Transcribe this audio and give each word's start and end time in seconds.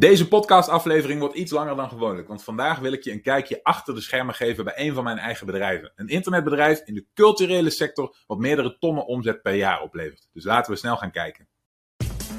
Deze 0.00 0.28
podcastaflevering 0.28 1.20
wordt 1.20 1.34
iets 1.34 1.52
langer 1.52 1.76
dan 1.76 1.88
gewoonlijk, 1.88 2.28
want 2.28 2.42
vandaag 2.42 2.78
wil 2.78 2.92
ik 2.92 3.04
je 3.04 3.12
een 3.12 3.22
kijkje 3.22 3.60
achter 3.62 3.94
de 3.94 4.00
schermen 4.00 4.34
geven 4.34 4.64
bij 4.64 4.72
een 4.76 4.94
van 4.94 5.04
mijn 5.04 5.18
eigen 5.18 5.46
bedrijven. 5.46 5.92
Een 5.96 6.08
internetbedrijf 6.08 6.82
in 6.84 6.94
de 6.94 7.06
culturele 7.14 7.70
sector 7.70 8.16
wat 8.26 8.38
meerdere 8.38 8.78
tonnen 8.78 9.06
omzet 9.06 9.42
per 9.42 9.54
jaar 9.54 9.82
oplevert. 9.82 10.28
Dus 10.32 10.44
laten 10.44 10.72
we 10.72 10.78
snel 10.78 10.96
gaan 10.96 11.10
kijken. 11.10 11.48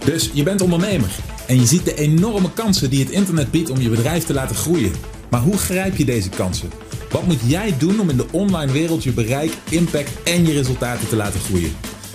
Dus 0.05 0.32
je 0.34 0.44
bent 0.44 0.62
ondernemer 0.62 1.16
en 1.47 1.55
je 1.55 1.66
ziet 1.66 1.86
de 1.86 1.96
enorme 1.96 2.54
kansen 2.54 2.89
die 2.89 3.04
het 3.04 3.14
internet 3.14 3.52
biedt 3.52 3.70
om 3.70 3.78
je 3.78 3.89
bedrijf 3.89 4.23
te 4.23 4.34
laten 4.34 4.55
groeien. 4.55 4.93
Maar 5.30 5.41
hoe 5.41 5.57
grijp 5.57 5.96
je 5.96 6.05
deze 6.05 6.30
kansen? 6.30 6.70
Wat 7.12 7.23
moet 7.23 7.50
jij 7.50 7.78
doen 7.78 8.00
om 8.00 8.09
in 8.09 8.18
de 8.18 8.28
online 8.32 8.71
wereld 8.71 9.04
je 9.04 9.14
bereik, 9.14 9.52
impact 9.70 10.23
en 10.23 10.46
je 10.46 10.54
resultaten 10.54 11.07
te 11.07 11.16
laten 11.16 11.39
groeien? 11.39 11.75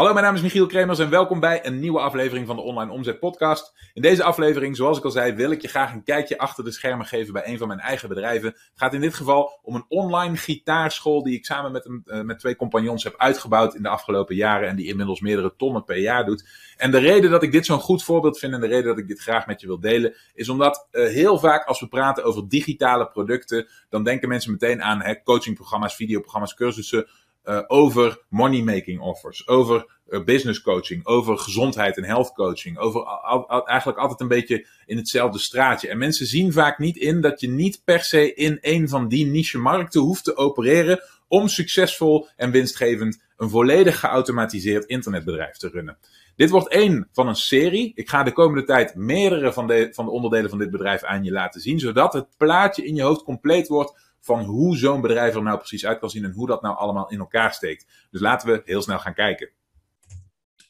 Hallo, 0.00 0.14
mijn 0.14 0.24
naam 0.24 0.34
is 0.34 0.42
Michiel 0.42 0.66
Kremers 0.66 0.98
en 0.98 1.10
welkom 1.10 1.40
bij 1.40 1.66
een 1.66 1.78
nieuwe 1.78 2.00
aflevering 2.00 2.46
van 2.46 2.56
de 2.56 2.62
Online 2.62 2.92
Omzet 2.92 3.18
Podcast. 3.18 3.74
In 3.94 4.02
deze 4.02 4.22
aflevering, 4.22 4.76
zoals 4.76 4.98
ik 4.98 5.04
al 5.04 5.10
zei, 5.10 5.32
wil 5.32 5.50
ik 5.50 5.62
je 5.62 5.68
graag 5.68 5.92
een 5.92 6.02
kijkje 6.02 6.38
achter 6.38 6.64
de 6.64 6.70
schermen 6.70 7.06
geven 7.06 7.32
bij 7.32 7.46
een 7.46 7.58
van 7.58 7.68
mijn 7.68 7.80
eigen 7.80 8.08
bedrijven. 8.08 8.48
Het 8.48 8.72
gaat 8.74 8.94
in 8.94 9.00
dit 9.00 9.14
geval 9.14 9.58
om 9.62 9.74
een 9.74 9.84
online 9.88 10.36
gitaarschool 10.36 11.22
die 11.22 11.36
ik 11.36 11.44
samen 11.44 11.72
met, 11.72 11.86
een, 11.86 12.02
uh, 12.06 12.20
met 12.20 12.38
twee 12.38 12.56
compagnons 12.56 13.04
heb 13.04 13.14
uitgebouwd 13.16 13.74
in 13.74 13.82
de 13.82 13.88
afgelopen 13.88 14.34
jaren 14.34 14.68
en 14.68 14.76
die 14.76 14.86
inmiddels 14.86 15.20
meerdere 15.20 15.54
tonnen 15.56 15.84
per 15.84 15.98
jaar 15.98 16.24
doet. 16.24 16.48
En 16.76 16.90
de 16.90 16.98
reden 16.98 17.30
dat 17.30 17.42
ik 17.42 17.52
dit 17.52 17.66
zo'n 17.66 17.80
goed 17.80 18.04
voorbeeld 18.04 18.38
vind 18.38 18.52
en 18.52 18.60
de 18.60 18.66
reden 18.66 18.86
dat 18.86 18.98
ik 18.98 19.08
dit 19.08 19.20
graag 19.20 19.46
met 19.46 19.60
je 19.60 19.66
wil 19.66 19.80
delen, 19.80 20.14
is 20.34 20.48
omdat 20.48 20.88
uh, 20.92 21.06
heel 21.06 21.38
vaak 21.38 21.64
als 21.64 21.80
we 21.80 21.88
praten 21.88 22.24
over 22.24 22.48
digitale 22.48 23.08
producten, 23.08 23.68
dan 23.88 24.04
denken 24.04 24.28
mensen 24.28 24.52
meteen 24.52 24.82
aan 24.82 25.02
hè, 25.02 25.22
coachingprogramma's, 25.22 25.94
videoprogramma's, 25.94 26.54
cursussen. 26.54 27.06
Uh, 27.44 27.62
over 27.66 28.24
money 28.28 28.62
making 28.62 29.00
offers, 29.00 29.48
over 29.48 29.99
business 30.24 30.60
coaching, 30.60 31.06
over 31.06 31.38
gezondheid 31.38 31.96
en 31.96 32.04
health 32.04 32.32
coaching, 32.32 32.78
over 32.78 33.04
al, 33.04 33.48
al, 33.48 33.66
eigenlijk 33.66 33.98
altijd 33.98 34.20
een 34.20 34.28
beetje 34.28 34.66
in 34.86 34.96
hetzelfde 34.96 35.38
straatje. 35.38 35.88
En 35.88 35.98
mensen 35.98 36.26
zien 36.26 36.52
vaak 36.52 36.78
niet 36.78 36.96
in 36.96 37.20
dat 37.20 37.40
je 37.40 37.48
niet 37.48 37.82
per 37.84 38.04
se 38.04 38.34
in 38.34 38.58
een 38.60 38.88
van 38.88 39.08
die 39.08 39.26
niche 39.26 39.58
markten 39.58 40.00
hoeft 40.00 40.24
te 40.24 40.36
opereren 40.36 41.02
om 41.28 41.48
succesvol 41.48 42.28
en 42.36 42.50
winstgevend 42.50 43.22
een 43.36 43.50
volledig 43.50 44.00
geautomatiseerd 44.00 44.84
internetbedrijf 44.84 45.56
te 45.56 45.68
runnen. 45.68 45.98
Dit 46.36 46.50
wordt 46.50 46.68
één 46.68 47.08
van 47.12 47.28
een 47.28 47.36
serie. 47.36 47.92
Ik 47.94 48.08
ga 48.08 48.22
de 48.22 48.32
komende 48.32 48.64
tijd 48.64 48.94
meerdere 48.94 49.52
van 49.52 49.66
de, 49.66 49.88
van 49.92 50.04
de 50.04 50.10
onderdelen 50.10 50.50
van 50.50 50.58
dit 50.58 50.70
bedrijf 50.70 51.02
aan 51.02 51.24
je 51.24 51.32
laten 51.32 51.60
zien, 51.60 51.78
zodat 51.78 52.12
het 52.12 52.26
plaatje 52.36 52.84
in 52.84 52.94
je 52.94 53.02
hoofd 53.02 53.22
compleet 53.22 53.68
wordt 53.68 54.14
van 54.20 54.44
hoe 54.44 54.76
zo'n 54.76 55.00
bedrijf 55.00 55.34
er 55.34 55.42
nou 55.42 55.58
precies 55.58 55.86
uit 55.86 55.98
kan 55.98 56.10
zien 56.10 56.24
en 56.24 56.32
hoe 56.32 56.46
dat 56.46 56.62
nou 56.62 56.76
allemaal 56.76 57.10
in 57.10 57.18
elkaar 57.18 57.52
steekt. 57.52 57.86
Dus 58.10 58.20
laten 58.20 58.48
we 58.48 58.62
heel 58.64 58.82
snel 58.82 58.98
gaan 58.98 59.14
kijken. 59.14 59.50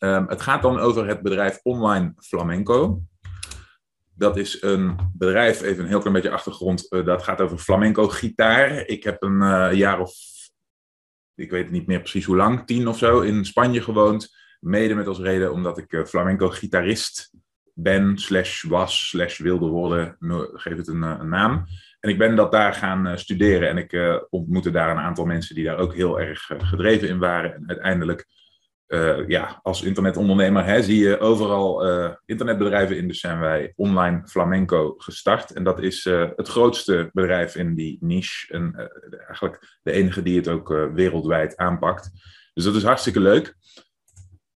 Um, 0.05 0.29
het 0.29 0.41
gaat 0.41 0.63
dan 0.63 0.79
over 0.79 1.07
het 1.07 1.23
bedrijf 1.23 1.61
Online 1.63 2.13
Flamenco. 2.17 3.03
Dat 4.15 4.37
is 4.37 4.63
een 4.63 4.97
bedrijf, 5.13 5.63
even 5.63 5.83
een 5.83 5.89
heel 5.89 5.99
klein 5.99 6.15
beetje 6.15 6.31
achtergrond, 6.31 6.87
uh, 6.93 7.05
dat 7.05 7.23
gaat 7.23 7.41
over 7.41 7.59
flamenco 7.59 8.09
gitaar. 8.09 8.87
Ik 8.87 9.05
heb 9.05 9.23
een 9.23 9.43
uh, 9.43 9.73
jaar 9.73 10.01
of, 10.01 10.13
ik 11.35 11.51
weet 11.51 11.71
niet 11.71 11.87
meer 11.87 11.99
precies 11.99 12.25
hoe 12.25 12.37
lang, 12.37 12.67
tien 12.67 12.89
of 12.89 12.99
zo, 12.99 13.21
in 13.21 13.45
Spanje 13.45 13.83
gewoond. 13.83 14.37
Mede 14.61 14.95
met 14.95 15.07
als 15.07 15.19
reden 15.19 15.53
omdat 15.53 15.79
ik 15.79 15.93
uh, 15.93 16.05
flamenco 16.05 16.49
gitarist 16.49 17.33
ben, 17.75 18.19
slash 18.19 18.63
was, 18.63 19.09
slash 19.09 19.39
wilde 19.39 19.67
worden, 19.67 20.17
geef 20.53 20.77
het 20.77 20.89
een, 20.89 21.03
een 21.03 21.29
naam. 21.29 21.67
En 22.01 22.11
ik 22.11 22.19
ben 22.19 22.37
dat 22.37 22.53
daar 22.53 22.75
gaan 22.75 23.19
studeren 23.19 23.69
en 23.69 23.77
ik 23.77 24.27
ontmoette 24.31 24.71
daar 24.71 24.91
een 24.91 25.03
aantal 25.03 25.25
mensen 25.25 25.55
die 25.55 25.65
daar 25.65 25.79
ook 25.79 25.95
heel 25.95 26.21
erg 26.21 26.51
gedreven 26.59 27.09
in 27.09 27.19
waren. 27.19 27.55
En 27.55 27.65
uiteindelijk, 27.67 28.27
ja, 29.27 29.61
als 29.63 29.83
internetondernemer 29.83 30.65
hè, 30.65 30.83
zie 30.83 30.99
je 30.99 31.19
overal 31.19 31.85
internetbedrijven 32.25 32.97
in. 32.97 33.09
Dus 33.09 33.21
zijn 33.21 33.41
wij 33.41 33.73
online 33.77 34.29
flamenco 34.29 34.95
gestart. 34.97 35.53
En 35.53 35.65
dat 35.65 35.83
is 35.83 36.05
het 36.37 36.49
grootste 36.49 37.11
bedrijf 37.13 37.57
in 37.57 37.75
die 37.75 37.99
niche. 38.01 38.53
En 38.53 38.91
eigenlijk 39.27 39.79
de 39.83 39.93
enige 39.93 40.23
die 40.23 40.37
het 40.37 40.49
ook 40.49 40.69
wereldwijd 40.69 41.57
aanpakt. 41.57 42.11
Dus 42.53 42.65
dat 42.65 42.75
is 42.75 42.83
hartstikke 42.83 43.21
leuk. 43.21 43.57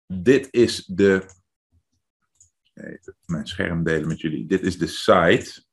Dit 0.07 0.49
is 0.51 0.85
de. 0.85 1.25
Mijn 3.27 3.47
scherm 3.47 3.85
delen 3.85 4.09
met 4.09 4.21
jullie. 4.21 4.47
Dit 4.47 4.63
is 4.63 4.79
de 4.79 4.87
site. 4.87 5.65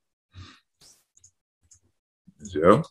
Zo. 2.38 2.82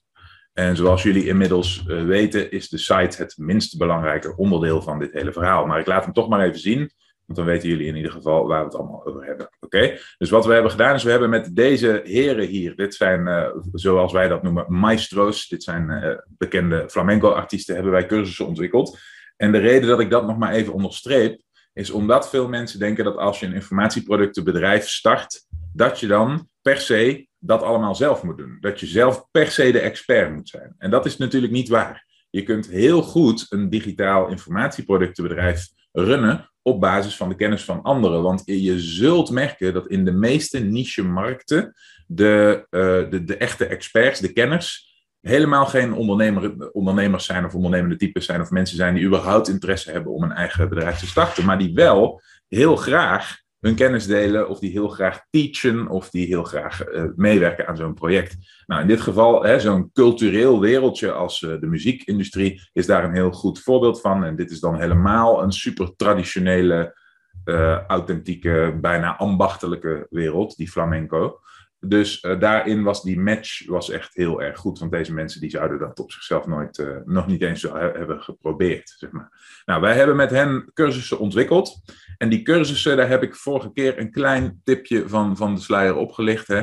En 0.60 0.76
zoals 0.76 1.02
jullie 1.02 1.26
inmiddels 1.26 1.84
uh, 1.86 2.04
weten, 2.04 2.50
is 2.50 2.68
de 2.68 2.78
site 2.78 3.22
het 3.22 3.34
minst 3.36 3.78
belangrijke 3.78 4.36
onderdeel 4.36 4.82
van 4.82 4.98
dit 4.98 5.12
hele 5.12 5.32
verhaal. 5.32 5.66
Maar 5.66 5.80
ik 5.80 5.86
laat 5.86 6.04
hem 6.04 6.12
toch 6.12 6.28
maar 6.28 6.40
even 6.40 6.60
zien, 6.60 6.78
want 7.26 7.38
dan 7.38 7.44
weten 7.44 7.68
jullie 7.68 7.86
in 7.86 7.96
ieder 7.96 8.10
geval 8.10 8.46
waar 8.46 8.58
we 8.58 8.64
het 8.64 8.74
allemaal 8.74 9.06
over 9.06 9.24
hebben. 9.24 9.48
Oké? 9.60 9.98
Dus 10.18 10.30
wat 10.30 10.46
we 10.46 10.52
hebben 10.52 10.70
gedaan 10.70 10.94
is, 10.94 11.02
we 11.02 11.10
hebben 11.10 11.30
met 11.30 11.56
deze 11.56 12.00
heren 12.04 12.46
hier, 12.46 12.76
dit 12.76 12.94
zijn, 12.94 13.26
uh, 13.26 13.46
zoals 13.72 14.12
wij 14.12 14.28
dat 14.28 14.42
noemen, 14.42 14.64
maestro's, 14.68 15.48
dit 15.48 15.62
zijn 15.62 15.90
uh, 15.90 16.16
bekende 16.28 16.88
flamenco-artiesten, 16.88 17.74
hebben 17.74 17.92
wij 17.92 18.06
cursussen 18.06 18.46
ontwikkeld. 18.46 18.98
En 19.36 19.52
de 19.52 19.58
reden 19.58 19.88
dat 19.88 20.00
ik 20.00 20.10
dat 20.10 20.26
nog 20.26 20.38
maar 20.38 20.52
even 20.52 20.72
onderstreep, 20.72 21.40
is 21.72 21.90
omdat 21.90 22.30
veel 22.30 22.48
mensen 22.48 22.78
denken 22.78 23.04
dat 23.04 23.16
als 23.16 23.40
je 23.40 23.46
een 23.46 23.54
informatieproductenbedrijf 23.54 24.88
start, 24.88 25.46
dat 25.72 26.00
je 26.00 26.06
dan 26.06 26.48
per 26.62 26.76
se 26.76 27.28
dat 27.40 27.62
allemaal 27.62 27.94
zelf 27.94 28.22
moet 28.22 28.38
doen. 28.38 28.58
Dat 28.60 28.80
je 28.80 28.86
zelf 28.86 29.26
per 29.30 29.50
se 29.50 29.72
de 29.72 29.80
expert 29.80 30.34
moet 30.34 30.48
zijn. 30.48 30.74
En 30.78 30.90
dat 30.90 31.06
is 31.06 31.16
natuurlijk 31.16 31.52
niet 31.52 31.68
waar. 31.68 32.06
Je 32.30 32.42
kunt 32.42 32.66
heel 32.66 33.02
goed 33.02 33.46
een 33.48 33.68
digitaal 33.68 34.28
informatieproductenbedrijf 34.28 35.68
runnen 35.92 36.50
op 36.62 36.80
basis 36.80 37.16
van 37.16 37.28
de 37.28 37.34
kennis 37.34 37.64
van 37.64 37.82
anderen. 37.82 38.22
Want 38.22 38.42
je 38.44 38.80
zult 38.80 39.30
merken 39.30 39.74
dat 39.74 39.86
in 39.86 40.04
de 40.04 40.12
meeste 40.12 40.58
niche-markten 40.58 41.74
de, 42.06 42.66
uh, 42.70 43.10
de, 43.10 43.24
de 43.24 43.36
echte 43.36 43.66
experts, 43.66 44.20
de 44.20 44.32
kenners, 44.32 44.88
helemaal 45.20 45.66
geen 45.66 45.92
ondernemer, 45.92 46.70
ondernemers 46.72 47.24
zijn 47.24 47.44
of 47.44 47.54
ondernemende 47.54 47.96
types 47.96 48.24
zijn 48.24 48.40
of 48.40 48.50
mensen 48.50 48.76
zijn 48.76 48.94
die 48.94 49.04
überhaupt 49.04 49.48
interesse 49.48 49.90
hebben 49.90 50.12
om 50.12 50.22
een 50.22 50.32
eigen 50.32 50.68
bedrijf 50.68 50.98
te 50.98 51.06
starten, 51.06 51.44
maar 51.44 51.58
die 51.58 51.74
wel 51.74 52.20
heel 52.48 52.76
graag 52.76 53.39
hun 53.60 53.74
kennis 53.74 54.06
delen, 54.06 54.48
of 54.48 54.58
die 54.58 54.70
heel 54.70 54.88
graag 54.88 55.26
teachen, 55.30 55.88
of 55.88 56.10
die 56.10 56.26
heel 56.26 56.44
graag 56.44 56.88
uh, 56.88 57.04
meewerken 57.16 57.66
aan 57.66 57.76
zo'n 57.76 57.94
project. 57.94 58.36
Nou, 58.66 58.80
in 58.80 58.86
dit 58.86 59.00
geval, 59.00 59.60
zo'n 59.60 59.90
cultureel 59.92 60.60
wereldje 60.60 61.12
als 61.12 61.42
uh, 61.42 61.60
de 61.60 61.66
muziekindustrie 61.66 62.68
is 62.72 62.86
daar 62.86 63.04
een 63.04 63.14
heel 63.14 63.32
goed 63.32 63.60
voorbeeld 63.60 64.00
van. 64.00 64.24
En 64.24 64.36
dit 64.36 64.50
is 64.50 64.60
dan 64.60 64.80
helemaal 64.80 65.42
een 65.42 65.52
super 65.52 65.96
traditionele, 65.96 66.98
uh, 67.44 67.78
authentieke, 67.86 68.78
bijna 68.80 69.16
ambachtelijke 69.16 70.06
wereld, 70.10 70.56
die 70.56 70.70
flamenco. 70.70 71.40
Dus 71.80 72.22
uh, 72.22 72.40
daarin 72.40 72.82
was 72.82 73.02
die 73.02 73.20
match 73.20 73.66
was 73.66 73.90
echt 73.90 74.14
heel 74.14 74.42
erg 74.42 74.58
goed. 74.58 74.78
Want 74.78 74.92
deze 74.92 75.14
mensen 75.14 75.40
die 75.40 75.50
zouden 75.50 75.78
dat 75.78 76.00
op 76.00 76.12
zichzelf 76.12 76.46
nooit, 76.46 76.78
uh, 76.78 76.96
nog 77.04 77.26
niet 77.26 77.42
eens 77.42 77.62
hebben 77.62 78.22
geprobeerd. 78.22 78.94
Zeg 78.96 79.10
maar. 79.10 79.62
Nou, 79.64 79.80
wij 79.80 79.94
hebben 79.94 80.16
met 80.16 80.30
hen 80.30 80.70
cursussen 80.74 81.18
ontwikkeld. 81.18 81.80
En 82.16 82.28
die 82.28 82.42
cursussen, 82.42 82.96
daar 82.96 83.08
heb 83.08 83.22
ik 83.22 83.36
vorige 83.36 83.72
keer 83.72 83.98
een 83.98 84.10
klein 84.10 84.60
tipje 84.64 85.08
van, 85.08 85.36
van 85.36 85.54
de 85.54 85.60
sluier 85.60 85.96
opgelicht. 85.96 86.46
Hè. 86.46 86.62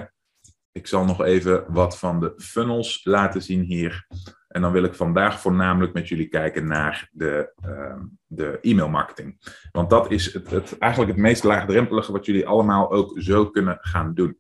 Ik 0.71 0.87
zal 0.87 1.05
nog 1.05 1.23
even 1.23 1.65
wat 1.67 1.99
van 1.99 2.19
de 2.19 2.33
funnels 2.37 3.01
laten 3.03 3.41
zien 3.41 3.61
hier. 3.61 4.07
En 4.47 4.61
dan 4.61 4.71
wil 4.71 4.83
ik 4.83 4.93
vandaag 4.93 5.41
voornamelijk 5.41 5.93
met 5.93 6.07
jullie 6.07 6.27
kijken 6.27 6.67
naar 6.67 7.09
de, 7.11 7.53
uh, 7.65 8.01
de 8.25 8.59
e-mail 8.61 8.89
marketing. 8.89 9.37
Want 9.71 9.89
dat 9.89 10.11
is 10.11 10.33
het, 10.33 10.49
het, 10.49 10.77
eigenlijk 10.77 11.11
het 11.11 11.21
meest 11.21 11.43
laagdrempelige 11.43 12.11
wat 12.11 12.25
jullie 12.25 12.47
allemaal 12.47 12.91
ook 12.91 13.21
zo 13.21 13.49
kunnen 13.49 13.77
gaan 13.81 14.13
doen. 14.13 14.37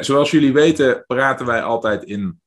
Zoals 0.00 0.30
jullie 0.30 0.52
weten 0.52 1.04
praten 1.06 1.46
wij 1.46 1.62
altijd 1.62 2.04
in, 2.04 2.40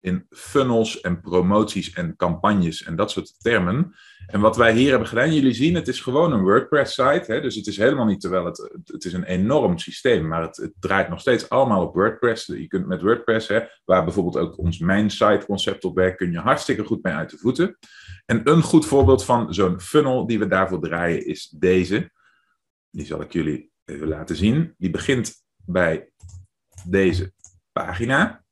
in 0.00 0.26
funnels 0.30 1.00
en 1.00 1.20
promoties 1.20 1.92
en 1.92 2.16
campagnes 2.16 2.82
en 2.82 2.96
dat 2.96 3.10
soort 3.10 3.34
termen. 3.42 3.94
En 4.26 4.40
wat 4.40 4.56
wij 4.56 4.72
hier 4.72 4.90
hebben 4.90 5.08
gedaan, 5.08 5.34
jullie 5.34 5.52
zien, 5.52 5.74
het 5.74 5.88
is 5.88 6.00
gewoon 6.00 6.32
een 6.32 6.42
WordPress-site. 6.42 7.40
Dus 7.40 7.54
het 7.54 7.66
is 7.66 7.76
helemaal 7.76 8.06
niet, 8.06 8.20
terwijl 8.20 8.44
het, 8.44 8.78
het 8.84 9.04
is 9.04 9.12
een 9.12 9.24
enorm 9.24 9.78
systeem, 9.78 10.28
maar 10.28 10.42
het, 10.42 10.56
het 10.56 10.72
draait 10.80 11.08
nog 11.08 11.20
steeds 11.20 11.48
allemaal 11.48 11.82
op 11.82 11.94
WordPress. 11.94 12.46
Je 12.46 12.66
kunt 12.66 12.86
met 12.86 13.02
WordPress, 13.02 13.48
waar 13.84 14.04
bijvoorbeeld 14.04 14.36
ook 14.36 14.58
ons 14.58 14.78
main 14.78 15.10
site 15.10 15.44
concept 15.46 15.84
op 15.84 15.94
werkt, 15.94 16.16
kun 16.16 16.32
je 16.32 16.38
hartstikke 16.38 16.84
goed 16.84 17.02
mee 17.02 17.14
uit 17.14 17.30
de 17.30 17.38
voeten. 17.38 17.78
En 18.26 18.40
een 18.44 18.62
goed 18.62 18.86
voorbeeld 18.86 19.24
van 19.24 19.54
zo'n 19.54 19.80
funnel 19.80 20.26
die 20.26 20.38
we 20.38 20.46
daarvoor 20.46 20.80
draaien 20.80 21.26
is 21.26 21.48
deze. 21.58 22.10
Die 22.90 23.06
zal 23.06 23.20
ik 23.20 23.32
jullie 23.32 23.70
even 23.84 24.08
laten 24.08 24.36
zien. 24.36 24.74
Die 24.78 24.90
begint 24.90 25.41
bij 25.66 26.10
deze 26.84 27.32
pagina. 27.72 28.44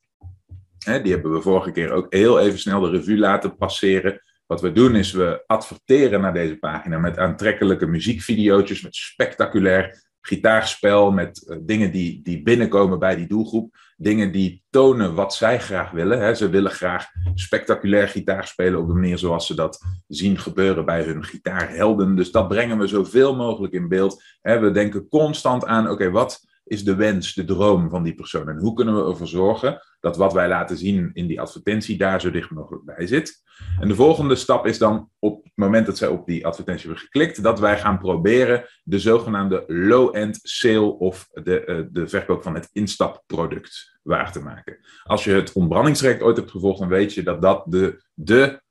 die 0.79 1.13
hebben 1.13 1.33
we 1.33 1.41
vorige 1.41 1.73
keer 1.73 1.91
ook 1.91 2.15
heel 2.15 2.41
even 2.41 2.59
snel 2.59 2.81
de 2.81 2.91
revue 2.91 3.19
laten 3.19 3.57
passeren. 3.57 4.21
Wat 4.47 4.61
we 4.61 4.73
doen 4.73 4.97
is 4.97 5.13
we 5.13 5.43
adverteren 5.47 6.21
naar 6.21 6.35
deze 6.35 6.57
pagina 6.57 6.99
met 6.99 7.19
aantrekkelijke 7.19 7.87
muziekvideo's, 7.87 8.83
met 8.83 8.95
spectaculair 8.95 10.09
gitaarspel, 10.21 11.11
met 11.11 11.47
eh, 11.49 11.57
dingen 11.61 11.93
die, 11.93 12.23
die 12.23 12.43
binnenkomen 12.43 12.99
bij 12.99 13.17
die 13.17 13.27
doelgroep. 13.27 13.77
Dingen 13.97 14.33
die 14.33 14.65
tonen 14.71 15.15
wat 15.15 15.35
zij 15.35 15.61
graag 15.61 15.91
willen. 15.91 16.37
Ze 16.37 16.49
willen 16.49 16.71
graag 16.71 17.07
spectaculair 17.35 18.09
gitaar 18.09 18.47
spelen 18.47 18.81
op 18.81 18.87
de 18.87 18.95
manier 18.95 19.19
zoals 19.19 19.47
ze 19.47 19.55
dat 19.55 19.85
zien 20.09 20.39
gebeuren 20.39 20.85
bij 20.85 21.03
hun 21.03 21.25
gitaarhelden. 21.25 22.17
Dus 22.17 22.31
dat 22.31 22.49
brengen 22.49 22.79
we 22.79 22.87
zoveel 22.87 23.37
mogelijk 23.37 23.73
in 23.73 23.89
beeld. 23.89 24.23
We 24.43 24.71
denken 24.73 25.09
constant 25.09 25.65
aan, 25.65 25.91
oké, 25.91 26.11
wat 26.11 26.50
is 26.71 26.85
de 26.85 26.95
wens, 26.95 27.35
de 27.35 27.45
droom 27.45 27.91
van 27.91 28.03
die 28.03 28.15
persoon? 28.15 28.49
En 28.49 28.59
hoe 28.59 28.75
kunnen 28.75 28.95
we 28.95 29.11
ervoor 29.11 29.27
zorgen 29.27 29.83
dat 30.01 30.17
wat 30.17 30.33
wij 30.33 30.49
laten 30.49 30.77
zien 30.77 31.11
in 31.13 31.27
die 31.27 31.41
advertentie 31.41 31.99
daar 31.99 32.21
zo 32.21 32.31
dicht 32.31 32.51
mogelijk 32.51 32.85
bij 32.85 33.07
zit? 33.07 33.43
En 33.81 33.89
de 33.89 33.95
volgende 33.95 34.35
stap 34.35 34.67
is 34.67 34.79
dan 34.79 35.11
op 35.19 35.45
het 35.45 35.53
moment 35.55 35.87
dat 35.87 35.97
zij 35.97 36.09
op 36.09 36.27
die 36.27 36.47
advertentie 36.47 36.87
hebben 36.87 37.05
geklikt, 37.05 37.43
dat 37.43 37.61
wij 37.61 37.79
gaan 37.79 37.99
proberen 37.99 38.65
de 38.83 38.99
zogenaamde 38.99 39.65
low-end 39.67 40.39
sale 40.43 40.99
of 40.99 41.29
de, 41.31 41.67
uh, 41.67 41.87
de 41.91 42.09
verkoop 42.09 42.43
van 42.43 42.55
het 42.55 42.69
instapproduct 42.73 43.99
waar 44.03 44.33
te 44.33 44.41
maken. 44.41 44.79
Als 45.03 45.25
je 45.25 45.33
het 45.33 45.53
ontbrandingsrecht 45.53 46.23
ooit 46.23 46.37
hebt 46.37 46.51
gevolgd, 46.51 46.79
dan 46.79 46.89
weet 46.89 47.15
je 47.15 47.23
dat 47.23 47.43
dat 47.43 47.65
de, 47.67 48.05
de 48.15 48.63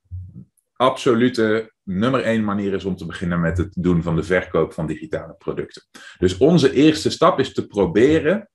absolute 0.74 1.74
nummer 1.90 2.22
één 2.24 2.44
manier 2.44 2.74
is 2.74 2.86
om 2.86 2.96
te 2.96 3.06
beginnen 3.06 3.40
met 3.40 3.58
het 3.58 3.74
doen 3.74 4.04
van 4.04 4.16
de 4.16 4.24
verkoop 4.24 4.74
van 4.74 4.88
digitale 4.88 5.36
producten. 5.38 5.82
Dus 6.18 6.38
onze 6.38 6.74
eerste 6.74 7.10
stap 7.10 7.40
is 7.40 7.54
te 7.54 7.68
proberen 7.68 8.50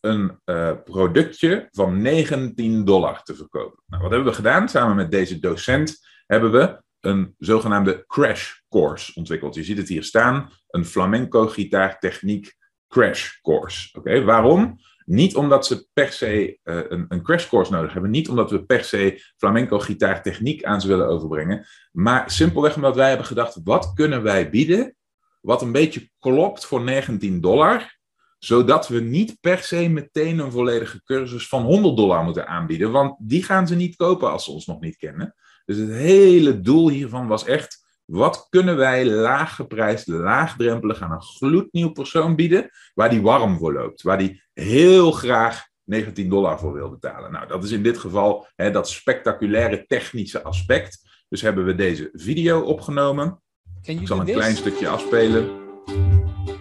een 0.00 0.38
uh, 0.44 0.72
productje 0.84 1.68
van 1.70 2.02
19 2.02 2.84
dollar 2.84 3.22
te 3.22 3.34
verkopen. 3.34 3.82
Nou, 3.86 4.02
wat 4.02 4.10
hebben 4.10 4.28
we 4.28 4.36
gedaan? 4.36 4.68
Samen 4.68 4.96
met 4.96 5.10
deze 5.10 5.38
docent 5.38 5.98
hebben 6.26 6.52
we 6.52 6.82
een 7.00 7.34
zogenaamde 7.38 8.04
crash 8.06 8.52
course 8.68 9.12
ontwikkeld. 9.14 9.54
Je 9.54 9.64
ziet 9.64 9.78
het 9.78 9.88
hier 9.88 10.04
staan, 10.04 10.50
een 10.68 10.84
flamenco 10.84 11.46
gitaartechniek 11.46 12.56
crash 12.88 13.40
course. 13.40 13.98
Oké, 13.98 14.24
waarom? 14.24 14.78
Niet 15.04 15.36
omdat 15.36 15.66
ze 15.66 15.86
per 15.92 16.12
se 16.12 16.58
uh, 16.64 16.80
een, 16.88 17.06
een 17.08 17.22
crash 17.22 17.48
course 17.48 17.72
nodig 17.72 17.92
hebben. 17.92 18.10
Niet 18.10 18.28
omdat 18.28 18.50
we 18.50 18.64
per 18.64 18.84
se 18.84 19.32
flamenco 19.36 19.78
gitaartechniek 19.78 20.64
aan 20.64 20.80
ze 20.80 20.88
willen 20.88 21.08
overbrengen. 21.08 21.66
Maar 21.92 22.30
simpelweg 22.30 22.76
omdat 22.76 22.96
wij 22.96 23.08
hebben 23.08 23.26
gedacht, 23.26 23.60
wat 23.64 23.92
kunnen 23.92 24.22
wij 24.22 24.50
bieden 24.50 24.96
wat 25.40 25.62
een 25.62 25.72
beetje 25.72 26.10
klopt 26.18 26.66
voor 26.66 26.80
19 26.80 27.40
dollar 27.40 27.98
zodat 28.38 28.88
we 28.88 29.00
niet 29.00 29.36
per 29.40 29.58
se 29.58 29.88
meteen 29.88 30.38
een 30.38 30.52
volledige 30.52 31.02
cursus 31.02 31.48
van 31.48 31.62
100 31.62 31.96
dollar 31.96 32.24
moeten 32.24 32.46
aanbieden, 32.46 32.90
want 32.90 33.16
die 33.18 33.42
gaan 33.42 33.66
ze 33.66 33.74
niet 33.74 33.96
kopen 33.96 34.30
als 34.30 34.44
ze 34.44 34.50
ons 34.50 34.66
nog 34.66 34.80
niet 34.80 34.96
kennen. 34.96 35.34
Dus 35.64 35.76
het 35.76 35.90
hele 35.90 36.60
doel 36.60 36.88
hiervan 36.88 37.26
was 37.26 37.44
echt, 37.44 37.83
wat 38.04 38.46
kunnen 38.50 38.76
wij 38.76 39.06
laag 39.06 39.54
geprijsd, 39.54 40.06
laagdrempelig 40.06 41.02
aan 41.02 41.12
een 41.12 41.22
gloednieuw 41.22 41.90
persoon 41.90 42.36
bieden, 42.36 42.70
waar 42.94 43.10
die 43.10 43.22
warm 43.22 43.58
voor 43.58 43.72
loopt, 43.72 44.02
waar 44.02 44.18
die 44.18 44.42
heel 44.52 45.12
graag 45.12 45.66
19 45.84 46.28
dollar 46.28 46.58
voor 46.58 46.72
wil 46.72 46.90
betalen. 46.90 47.32
Nou, 47.32 47.46
dat 47.46 47.64
is 47.64 47.70
in 47.70 47.82
dit 47.82 47.98
geval 47.98 48.46
hè, 48.56 48.70
dat 48.70 48.88
spectaculaire 48.88 49.86
technische 49.86 50.42
aspect. 50.42 51.24
Dus 51.28 51.42
hebben 51.42 51.64
we 51.64 51.74
deze 51.74 52.08
video 52.12 52.60
opgenomen. 52.60 53.42
Ik 53.82 54.06
zal 54.06 54.20
een 54.20 54.26
klein 54.26 54.56
stukje 54.56 54.88
afspelen. 54.88 55.62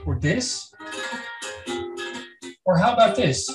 For 0.03 0.19
this? 0.19 0.75
Or 2.63 2.77
how 2.79 2.99
about 2.99 3.15
this? 3.15 3.45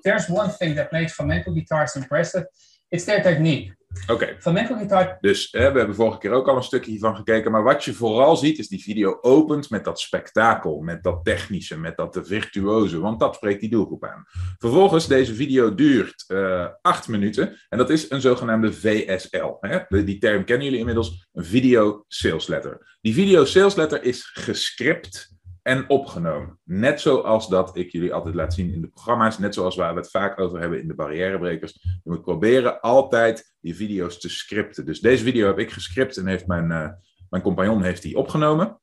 There's 0.00 0.28
one 0.28 0.56
thing 0.56 0.76
that 0.76 0.92
makes 0.92 1.12
flamenco 1.12 1.52
guitars 1.52 1.94
impressive. 1.94 2.50
It's 2.88 3.04
their 3.04 3.22
technique. 3.22 3.77
Oké. 4.06 4.36
Okay. 4.42 4.66
Guitar. 4.66 5.18
Dus 5.20 5.48
hè, 5.50 5.72
we 5.72 5.78
hebben 5.78 5.96
vorige 5.96 6.18
keer 6.18 6.30
ook 6.30 6.48
al 6.48 6.56
een 6.56 6.62
stukje 6.62 6.90
hiervan 6.90 7.16
gekeken. 7.16 7.50
Maar 7.50 7.62
wat 7.62 7.84
je 7.84 7.92
vooral 7.92 8.36
ziet, 8.36 8.58
is 8.58 8.68
die 8.68 8.82
video 8.82 9.18
opent 9.20 9.70
met 9.70 9.84
dat 9.84 10.00
spektakel, 10.00 10.80
met 10.80 11.02
dat 11.02 11.24
technische, 11.24 11.78
met 11.78 11.96
dat 11.96 12.20
virtuoze. 12.22 13.00
Want 13.00 13.20
dat 13.20 13.34
spreekt 13.34 13.60
die 13.60 13.70
doelgroep 13.70 14.04
aan. 14.04 14.24
Vervolgens, 14.58 15.06
deze 15.06 15.34
video 15.34 15.74
duurt 15.74 16.24
uh, 16.28 16.66
acht 16.82 17.08
minuten. 17.08 17.56
En 17.68 17.78
dat 17.78 17.90
is 17.90 18.10
een 18.10 18.20
zogenaamde 18.20 18.72
VSL. 18.72 19.56
Hè? 19.60 20.04
Die 20.04 20.18
term 20.18 20.44
kennen 20.44 20.64
jullie 20.64 20.80
inmiddels. 20.80 21.28
Een 21.32 21.44
video 21.44 22.04
sales 22.08 22.46
letter. 22.46 22.96
Die 23.00 23.14
video 23.14 23.44
sales 23.44 23.74
letter 23.74 24.02
is 24.02 24.30
gescript 24.34 25.37
en 25.68 25.88
opgenomen. 25.88 26.58
Net 26.64 27.00
zoals 27.00 27.48
dat 27.48 27.76
ik 27.76 27.92
jullie 27.92 28.14
altijd 28.14 28.34
laat 28.34 28.54
zien 28.54 28.72
in 28.72 28.80
de 28.80 28.88
programma's, 28.88 29.38
net 29.38 29.54
zoals 29.54 29.76
waar 29.76 29.94
we 29.94 30.00
het 30.00 30.10
vaak 30.10 30.40
over 30.40 30.60
hebben 30.60 30.80
in 30.80 30.88
de 30.88 30.94
barrièrebrekers. 30.94 31.72
Je 31.82 32.10
moet 32.10 32.22
proberen 32.22 32.80
altijd 32.80 33.54
die 33.60 33.76
video's 33.76 34.20
te 34.20 34.28
scripten. 34.28 34.86
Dus 34.86 35.00
deze 35.00 35.24
video 35.24 35.46
heb 35.46 35.58
ik 35.58 35.70
gescript 35.70 36.16
en 36.16 36.26
heeft 36.26 36.46
mijn, 36.46 36.70
uh, 36.70 36.88
mijn 37.30 37.42
compagnon 37.42 37.82
heeft 37.82 38.02
die 38.02 38.16
opgenomen. 38.16 38.80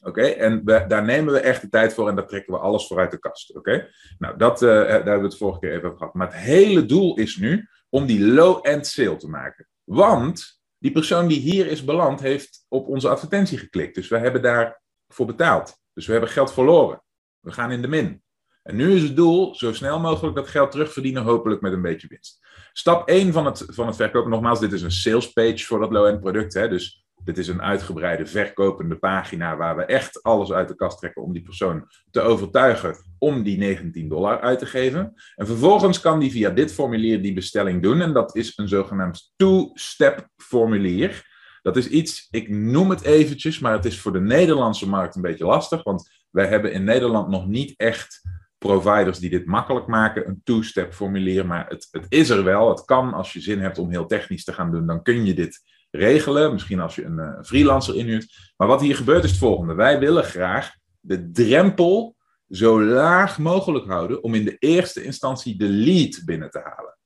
Oké, 0.00 0.22
en 0.22 0.64
daar 0.64 1.04
nemen 1.04 1.32
we 1.32 1.40
echt 1.40 1.60
de 1.60 1.68
tijd 1.68 1.94
voor 1.94 2.08
en 2.08 2.14
daar 2.14 2.26
trekken 2.26 2.52
we 2.52 2.58
alles 2.58 2.86
voor 2.86 2.98
uit 2.98 3.10
de 3.10 3.18
kast. 3.18 3.56
Oké, 3.56 3.88
nou 4.18 4.36
dat, 4.36 4.62
uh, 4.62 4.68
daar 4.68 4.92
hebben 4.92 5.18
we 5.18 5.26
het 5.26 5.36
vorige 5.36 5.58
keer 5.58 5.72
even 5.72 5.84
over 5.84 5.98
gehad. 5.98 6.14
Maar 6.14 6.26
het 6.26 6.36
hele 6.36 6.84
doel 6.86 7.16
is 7.16 7.36
nu 7.36 7.68
om 7.88 8.06
die 8.06 8.26
low-end 8.26 8.86
sale 8.86 9.16
te 9.16 9.28
maken. 9.28 9.68
Want 9.84 10.60
die 10.78 10.92
persoon 10.92 11.28
die 11.28 11.40
hier 11.40 11.66
is 11.66 11.84
beland, 11.84 12.20
heeft 12.20 12.64
op 12.68 12.86
onze 12.86 13.08
advertentie 13.08 13.58
geklikt. 13.58 13.94
Dus 13.94 14.08
we 14.08 14.18
hebben 14.18 14.42
daarvoor 14.42 15.26
betaald. 15.26 15.84
Dus 15.96 16.06
we 16.06 16.12
hebben 16.12 16.30
geld 16.30 16.52
verloren. 16.52 17.02
We 17.40 17.52
gaan 17.52 17.70
in 17.70 17.82
de 17.82 17.88
min. 17.88 18.22
En 18.62 18.76
nu 18.76 18.92
is 18.92 19.02
het 19.02 19.16
doel 19.16 19.54
zo 19.54 19.72
snel 19.72 20.00
mogelijk 20.00 20.36
dat 20.36 20.48
geld 20.48 20.70
terugverdienen, 20.70 21.22
hopelijk 21.22 21.60
met 21.60 21.72
een 21.72 21.82
beetje 21.82 22.08
winst. 22.08 22.46
Stap 22.72 23.08
1 23.08 23.32
van 23.32 23.46
het, 23.46 23.64
van 23.66 23.86
het 23.86 23.96
verkopen, 23.96 24.30
nogmaals, 24.30 24.60
dit 24.60 24.72
is 24.72 24.82
een 24.82 24.92
sales 24.92 25.32
page 25.32 25.64
voor 25.64 25.80
dat 25.80 25.92
low-end 25.92 26.20
product. 26.20 26.54
Hè? 26.54 26.68
Dus 26.68 27.04
dit 27.24 27.38
is 27.38 27.48
een 27.48 27.62
uitgebreide 27.62 28.26
verkopende 28.26 28.96
pagina 28.96 29.56
waar 29.56 29.76
we 29.76 29.84
echt 29.84 30.22
alles 30.22 30.52
uit 30.52 30.68
de 30.68 30.74
kast 30.74 30.98
trekken 30.98 31.22
om 31.22 31.32
die 31.32 31.42
persoon 31.42 31.88
te 32.10 32.20
overtuigen 32.20 32.96
om 33.18 33.42
die 33.42 33.58
19 33.58 34.08
dollar 34.08 34.40
uit 34.40 34.58
te 34.58 34.66
geven. 34.66 35.14
En 35.34 35.46
vervolgens 35.46 36.00
kan 36.00 36.18
die 36.18 36.30
via 36.30 36.50
dit 36.50 36.72
formulier 36.72 37.22
die 37.22 37.32
bestelling 37.32 37.82
doen. 37.82 38.00
En 38.00 38.12
dat 38.12 38.36
is 38.36 38.52
een 38.56 38.68
zogenaamd 38.68 39.32
two-step 39.36 40.28
formulier. 40.36 41.34
Dat 41.66 41.76
is 41.76 41.88
iets, 41.88 42.28
ik 42.30 42.48
noem 42.48 42.90
het 42.90 43.02
eventjes, 43.02 43.58
maar 43.58 43.72
het 43.72 43.84
is 43.84 44.00
voor 44.00 44.12
de 44.12 44.20
Nederlandse 44.20 44.88
markt 44.88 45.16
een 45.16 45.22
beetje 45.22 45.44
lastig, 45.44 45.82
want 45.82 46.10
wij 46.30 46.46
hebben 46.46 46.72
in 46.72 46.84
Nederland 46.84 47.28
nog 47.28 47.46
niet 47.46 47.74
echt 47.76 48.20
providers 48.58 49.18
die 49.18 49.30
dit 49.30 49.46
makkelijk 49.46 49.86
maken, 49.86 50.28
een 50.28 50.40
two-step 50.44 50.94
formulier, 50.94 51.46
maar 51.46 51.68
het, 51.68 51.88
het 51.90 52.06
is 52.08 52.28
er 52.28 52.44
wel. 52.44 52.68
Het 52.68 52.84
kan, 52.84 53.14
als 53.14 53.32
je 53.32 53.40
zin 53.40 53.60
hebt 53.60 53.78
om 53.78 53.90
heel 53.90 54.06
technisch 54.06 54.44
te 54.44 54.52
gaan 54.52 54.70
doen, 54.70 54.86
dan 54.86 55.02
kun 55.02 55.24
je 55.24 55.34
dit 55.34 55.60
regelen. 55.90 56.52
Misschien 56.52 56.80
als 56.80 56.94
je 56.94 57.04
een 57.04 57.18
uh, 57.18 57.42
freelancer 57.42 57.96
inhuurt. 57.96 58.52
Maar 58.56 58.68
wat 58.68 58.80
hier 58.80 58.96
gebeurt 58.96 59.24
is 59.24 59.30
het 59.30 59.38
volgende. 59.38 59.74
Wij 59.74 59.98
willen 59.98 60.24
graag 60.24 60.74
de 61.00 61.30
drempel 61.30 62.16
zo 62.48 62.82
laag 62.82 63.38
mogelijk 63.38 63.86
houden 63.86 64.22
om 64.22 64.34
in 64.34 64.44
de 64.44 64.56
eerste 64.58 65.04
instantie 65.04 65.58
de 65.58 65.68
lead 65.68 66.22
binnen 66.24 66.50
te 66.50 66.60
halen. 66.64 66.98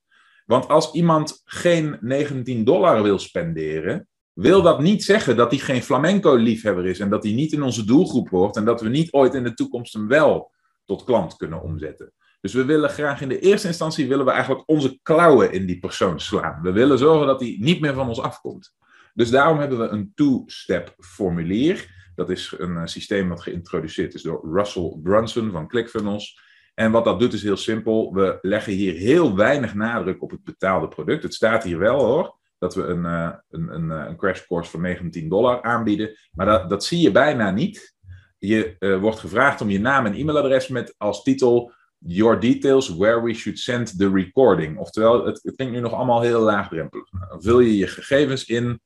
Want 0.45 0.67
als 0.67 0.93
iemand 0.93 1.41
geen 1.43 1.97
19 2.01 2.63
dollar 2.63 3.03
wil 3.03 3.19
spenderen, 3.19 4.09
wil 4.33 4.61
dat 4.61 4.81
niet 4.81 5.03
zeggen 5.03 5.35
dat 5.35 5.51
hij 5.51 5.59
geen 5.59 5.83
flamenco-liefhebber 5.83 6.85
is 6.85 6.99
en 6.99 7.09
dat 7.09 7.23
hij 7.23 7.33
niet 7.33 7.51
in 7.51 7.61
onze 7.61 7.85
doelgroep 7.85 8.29
hoort 8.29 8.55
en 8.55 8.65
dat 8.65 8.81
we 8.81 8.89
niet 8.89 9.11
ooit 9.11 9.33
in 9.33 9.43
de 9.43 9.53
toekomst 9.53 9.93
hem 9.93 10.07
wel 10.07 10.51
tot 10.85 11.03
klant 11.03 11.35
kunnen 11.35 11.61
omzetten. 11.61 12.13
Dus 12.41 12.53
we 12.53 12.65
willen 12.65 12.89
graag 12.89 13.21
in 13.21 13.29
de 13.29 13.39
eerste 13.39 13.67
instantie 13.67 14.07
willen 14.07 14.25
we 14.25 14.31
eigenlijk 14.31 14.63
onze 14.65 14.99
klauwen 15.03 15.51
in 15.51 15.65
die 15.65 15.79
persoon 15.79 16.19
slaan. 16.19 16.61
We 16.61 16.71
willen 16.71 16.97
zorgen 16.97 17.27
dat 17.27 17.39
hij 17.39 17.57
niet 17.59 17.81
meer 17.81 17.93
van 17.93 18.07
ons 18.07 18.19
afkomt. 18.19 18.75
Dus 19.13 19.29
daarom 19.29 19.59
hebben 19.59 19.79
we 19.79 19.87
een 19.87 20.11
two-step 20.15 20.95
formulier. 20.97 22.09
Dat 22.15 22.29
is 22.29 22.53
een 22.57 22.77
eh, 22.77 22.85
systeem 22.85 23.29
dat 23.29 23.41
geïntroduceerd 23.41 24.13
is 24.13 24.21
door 24.21 24.49
Russell 24.53 24.97
Brunson 25.03 25.51
van 25.51 25.67
ClickFunnels. 25.67 26.39
En 26.73 26.91
wat 26.91 27.05
dat 27.05 27.19
doet 27.19 27.33
is 27.33 27.43
heel 27.43 27.57
simpel. 27.57 28.13
We 28.13 28.37
leggen 28.41 28.73
hier 28.73 28.93
heel 28.93 29.35
weinig 29.35 29.73
nadruk 29.73 30.21
op 30.21 30.31
het 30.31 30.43
betaalde 30.43 30.87
product. 30.87 31.23
Het 31.23 31.33
staat 31.33 31.63
hier 31.63 31.77
wel 31.77 31.99
hoor 32.05 32.39
dat 32.61 32.75
we 32.75 32.83
een, 32.83 33.03
uh, 33.03 33.33
een, 33.49 33.73
een, 33.73 33.91
eh, 33.91 34.05
een 34.07 34.17
crash 34.17 34.45
course 34.45 34.71
van 34.71 34.81
19 34.81 35.29
dollar 35.29 35.61
aanbieden. 35.61 36.17
Maar 36.31 36.45
dat, 36.45 36.69
dat 36.69 36.83
zie 36.83 37.01
je 37.01 37.11
bijna 37.11 37.51
niet. 37.51 37.95
Je 38.37 38.75
uh, 38.79 38.99
wordt 38.99 39.19
gevraagd 39.19 39.61
om 39.61 39.69
je 39.69 39.79
naam 39.79 40.05
en 40.05 40.13
e-mailadres 40.13 40.67
met 40.67 40.95
als 40.97 41.23
titel 41.23 41.71
Your 41.97 42.39
details 42.39 42.95
where 42.95 43.23
we 43.23 43.33
should 43.33 43.59
send 43.59 43.97
the 43.97 44.11
recording. 44.11 44.77
Oftewel, 44.77 45.25
het, 45.25 45.39
het 45.43 45.55
klinkt 45.55 45.73
nu 45.73 45.79
nog 45.79 45.93
allemaal 45.93 46.21
heel 46.21 46.41
laagdrempelig. 46.41 47.11
Nou, 47.11 47.41
vul 47.41 47.59
je 47.59 47.77
je 47.77 47.87
gegevens 47.87 48.45
in. 48.45 48.81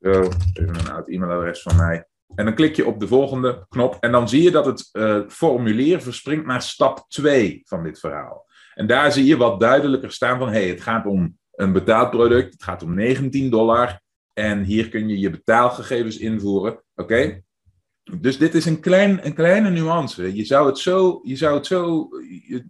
Zo, 0.00 0.10
even 0.52 0.78
een 0.78 0.90
oud 0.90 1.08
e-mailadres 1.08 1.62
van 1.62 1.76
mij. 1.76 2.06
En 2.34 2.44
dan 2.44 2.54
klik 2.54 2.76
je 2.76 2.86
op 2.86 3.00
de 3.00 3.08
volgende 3.08 3.66
knop. 3.68 3.96
En 4.00 4.12
dan 4.12 4.28
zie 4.28 4.42
je 4.42 4.50
dat 4.50 4.66
het 4.66 4.90
formulier 5.32 6.02
verspringt 6.02 6.46
naar 6.46 6.62
stap 6.62 7.04
2 7.08 7.62
van 7.64 7.82
dit 7.82 7.98
verhaal. 7.98 8.47
En 8.78 8.86
daar 8.86 9.12
zie 9.12 9.24
je 9.24 9.36
wat 9.36 9.60
duidelijker 9.60 10.12
staan 10.12 10.38
van, 10.38 10.48
hey, 10.48 10.68
het 10.68 10.80
gaat 10.80 11.06
om 11.06 11.38
een 11.52 11.72
betaald 11.72 12.10
product, 12.10 12.52
het 12.52 12.62
gaat 12.62 12.82
om 12.82 12.94
19 12.94 13.50
dollar. 13.50 14.00
En 14.34 14.62
hier 14.62 14.88
kun 14.88 15.08
je 15.08 15.18
je 15.18 15.30
betaalgegevens 15.30 16.18
invoeren. 16.18 16.82
Oké? 16.94 17.40
Dus 18.20 18.38
dit 18.38 18.54
is 18.54 18.66
een, 18.66 18.80
klein, 18.80 19.26
een 19.26 19.34
kleine 19.34 19.70
nuance. 19.70 20.36
Je 20.36 20.44
zou 20.44 20.66
het 20.66 20.78
zo, 20.78 21.20
je 21.22 21.36
zou 21.36 21.54
het 21.54 21.66
zo, 21.66 22.08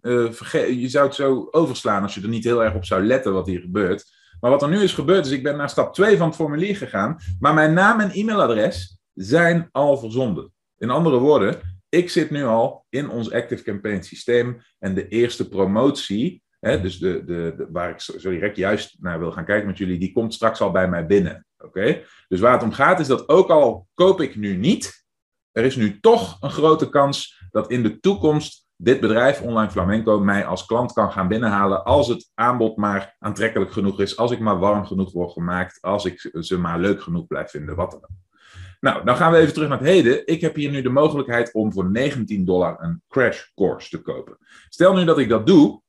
uh, 0.02 0.80
je 0.80 0.88
zou 0.88 1.06
het 1.06 1.14
zo 1.14 1.48
overslaan 1.50 2.02
als 2.02 2.14
je 2.14 2.22
er 2.22 2.28
niet 2.28 2.44
heel 2.44 2.64
erg 2.64 2.74
op 2.74 2.84
zou 2.84 3.04
letten 3.04 3.32
wat 3.32 3.46
hier 3.46 3.60
gebeurt. 3.60 4.04
Maar 4.40 4.50
wat 4.50 4.62
er 4.62 4.68
nu 4.68 4.82
is 4.82 4.94
gebeurd, 4.94 5.26
is 5.26 5.32
ik 5.32 5.42
ben 5.42 5.56
naar 5.56 5.70
stap 5.70 5.94
2 5.94 6.16
van 6.16 6.26
het 6.26 6.36
formulier 6.36 6.76
gegaan, 6.76 7.16
maar 7.38 7.54
mijn 7.54 7.72
naam 7.72 8.00
en 8.00 8.10
e-mailadres 8.10 8.98
zijn 9.14 9.68
al 9.72 9.98
verzonden. 9.98 10.52
In 10.78 10.90
andere 10.90 11.18
woorden, 11.18 11.77
ik 11.88 12.10
zit 12.10 12.30
nu 12.30 12.44
al 12.44 12.84
in 12.88 13.08
ons 13.08 13.32
Active 13.32 13.62
Campaign 13.62 14.02
systeem 14.02 14.60
en 14.78 14.94
de 14.94 15.08
eerste 15.08 15.48
promotie, 15.48 16.42
hè, 16.60 16.80
dus 16.80 16.98
de, 16.98 17.24
de, 17.24 17.66
waar 17.70 17.90
ik 17.90 18.00
zo 18.00 18.30
direct 18.30 18.56
juist 18.56 18.96
naar 19.00 19.18
wil 19.18 19.32
gaan 19.32 19.44
kijken 19.44 19.66
met 19.66 19.78
jullie, 19.78 19.98
die 19.98 20.12
komt 20.12 20.34
straks 20.34 20.60
al 20.60 20.70
bij 20.70 20.88
mij 20.88 21.06
binnen. 21.06 21.46
Oké? 21.58 22.02
Dus 22.28 22.40
waar 22.40 22.52
het 22.52 22.62
om 22.62 22.72
gaat 22.72 23.00
is 23.00 23.06
dat 23.06 23.28
ook 23.28 23.50
al 23.50 23.88
koop 23.94 24.20
ik 24.20 24.36
nu 24.36 24.56
niet, 24.56 25.06
er 25.52 25.64
is 25.64 25.76
nu 25.76 26.00
toch 26.00 26.36
een 26.40 26.50
grote 26.50 26.88
kans 26.88 27.46
dat 27.50 27.70
in 27.70 27.82
de 27.82 28.00
toekomst 28.00 28.66
dit 28.76 29.00
bedrijf 29.00 29.40
Online 29.40 29.70
Flamenco 29.70 30.20
mij 30.20 30.46
als 30.46 30.66
klant 30.66 30.92
kan 30.92 31.12
gaan 31.12 31.28
binnenhalen 31.28 31.84
als 31.84 32.08
het 32.08 32.30
aanbod 32.34 32.76
maar 32.76 33.16
aantrekkelijk 33.18 33.72
genoeg 33.72 34.00
is, 34.00 34.16
als 34.16 34.30
ik 34.30 34.38
maar 34.38 34.58
warm 34.58 34.86
genoeg 34.86 35.12
word 35.12 35.32
gemaakt, 35.32 35.78
als 35.80 36.04
ik 36.04 36.30
ze 36.40 36.58
maar 36.58 36.78
leuk 36.78 37.02
genoeg 37.02 37.26
blijf 37.26 37.50
vinden, 37.50 37.76
wat 37.76 37.90
dan 37.90 38.02
ook. 38.02 38.27
Nou, 38.80 39.04
dan 39.04 39.16
gaan 39.16 39.32
we 39.32 39.38
even 39.38 39.52
terug 39.52 39.68
naar 39.68 39.78
het 39.78 39.86
heden. 39.86 40.26
Ik 40.26 40.40
heb 40.40 40.54
hier 40.54 40.70
nu 40.70 40.82
de 40.82 40.88
mogelijkheid 40.88 41.52
om 41.52 41.72
voor 41.72 41.90
19 41.90 42.44
dollar 42.44 42.76
een 42.80 43.02
crash 43.08 43.42
course 43.54 43.88
te 43.88 44.02
kopen. 44.02 44.36
Stel 44.68 44.94
nu 44.94 45.04
dat 45.04 45.18
ik 45.18 45.28
dat 45.28 45.46
doe, 45.46 45.82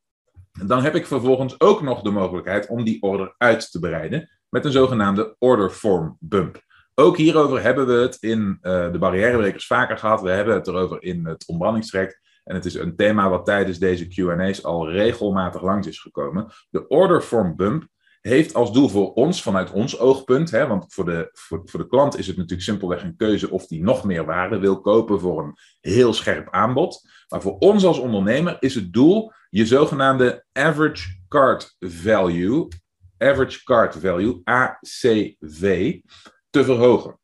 dan 0.66 0.84
heb 0.84 0.96
ik 0.96 1.06
vervolgens 1.06 1.60
ook 1.60 1.82
nog 1.82 2.02
de 2.02 2.10
mogelijkheid 2.10 2.68
om 2.68 2.84
die 2.84 3.02
order 3.02 3.36
uit 3.38 3.72
te 3.72 3.80
bereiden 3.80 4.30
met 4.50 4.66
een 4.66 4.72
zogenaamde 4.72 5.36
order 5.40 5.70
form 5.70 6.18
bump. 6.20 6.62
Ook 6.96 7.18
hierover 7.18 7.62
hebben 7.62 7.88
we 7.88 7.94
het 7.94 8.18
in 8.20 8.58
uh, 8.62 8.92
de 8.92 8.98
barrièrebrekers 8.98 9.68
vaker 9.68 9.98
gehad. 9.98 10.22
We 10.22 10.30
hebben 10.30 10.56
het 10.56 10.68
erover 10.68 11.04
in 11.04 11.26
het 11.26 11.48
ontbrandingstraject. 11.48 12.20
En 12.44 12.56
het 12.56 12.66
is 12.66 12.74
een 12.74 12.96
thema 12.96 13.30
wat 13.30 13.46
tijdens 13.46 13.80
deze 13.80 14.08
QA's 14.08 14.64
al 14.64 14.92
regelmatig 14.92 15.62
langs 15.62 15.88
is 15.88 16.00
gekomen. 16.00 16.52
De 16.70 16.88
order 16.88 17.22
form 17.22 17.56
bump 17.56 17.88
heeft 18.30 18.54
als 18.54 18.74
doel 18.74 18.90
voor 18.90 19.14
ons, 19.14 19.42
vanuit 19.42 19.72
ons 19.72 20.00
oogpunt, 20.00 20.52
hè, 20.52 20.68
want 20.68 20.94
voor 20.94 21.06
de, 21.06 21.30
voor, 21.34 21.64
de 21.72 21.88
klant 21.88 22.18
is 22.18 22.28
het 22.28 22.36
natuurlijk 22.36 22.64
simpelweg 22.64 23.04
een 23.04 23.16
keuze 23.16 23.50
of 23.50 23.68
die 23.68 23.84
nog 23.84 24.04
meer 24.04 24.26
waarde 24.26 24.60
wil 24.60 24.82
kopen 24.82 25.20
voor 25.20 25.44
een 25.44 25.58
heel 25.82 26.14
scherp 26.14 26.48
aanbod. 26.52 27.10
Maar 27.28 27.42
voor 27.42 27.58
ons 27.58 27.86
als 27.86 28.00
ondernemer 28.00 28.58
is 28.60 28.76
het 28.76 28.94
doel 28.94 29.32
je 29.50 29.66
zogenaamde 29.66 30.46
average 30.52 31.18
card 31.28 31.76
value, 31.80 32.68
average 33.18 33.64
card 33.64 33.96
value, 33.96 34.42
ACV, 34.44 36.00
te 36.50 36.64
verhogen. 36.64 37.20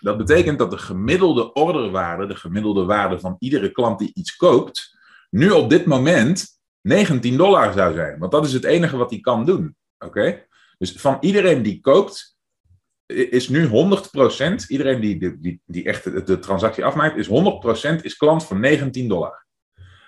Dat 0.00 0.16
betekent 0.16 0.58
dat 0.58 0.70
de 0.70 0.78
gemiddelde 0.78 1.52
orderwaarde, 1.52 2.26
de 2.26 2.36
gemiddelde 2.36 2.84
waarde 2.84 3.20
van 3.20 3.36
iedere 3.38 3.72
klant 3.72 3.98
die 3.98 4.10
iets 4.14 4.36
koopt, 4.36 4.98
nu 5.30 5.50
op 5.50 5.70
dit 5.70 5.86
moment 5.86 6.46
19 6.80 7.36
dollar 7.36 7.72
zou 7.72 7.94
zijn. 7.94 8.18
Want 8.18 8.32
dat 8.32 8.46
is 8.46 8.52
het 8.52 8.64
enige 8.64 8.96
wat 8.96 9.10
hij 9.10 9.20
kan 9.20 9.44
doen. 9.44 9.76
Oké? 10.04 10.46
Dus 10.78 10.92
van 10.92 11.16
iedereen 11.20 11.62
die 11.62 11.80
koopt, 11.80 12.38
is 13.06 13.48
nu 13.48 13.66
100%, 13.66 13.70
iedereen 14.68 15.00
die, 15.00 15.38
die, 15.40 15.60
die 15.66 15.84
echt 15.84 16.26
de, 16.26 16.38
transactie 16.38 16.84
afmaakt, 16.84 17.16
is 17.16 17.28
100% 17.28 18.02
is 18.02 18.16
klant 18.16 18.44
voor 18.44 18.58
19 18.58 19.08
dollar. 19.08 19.46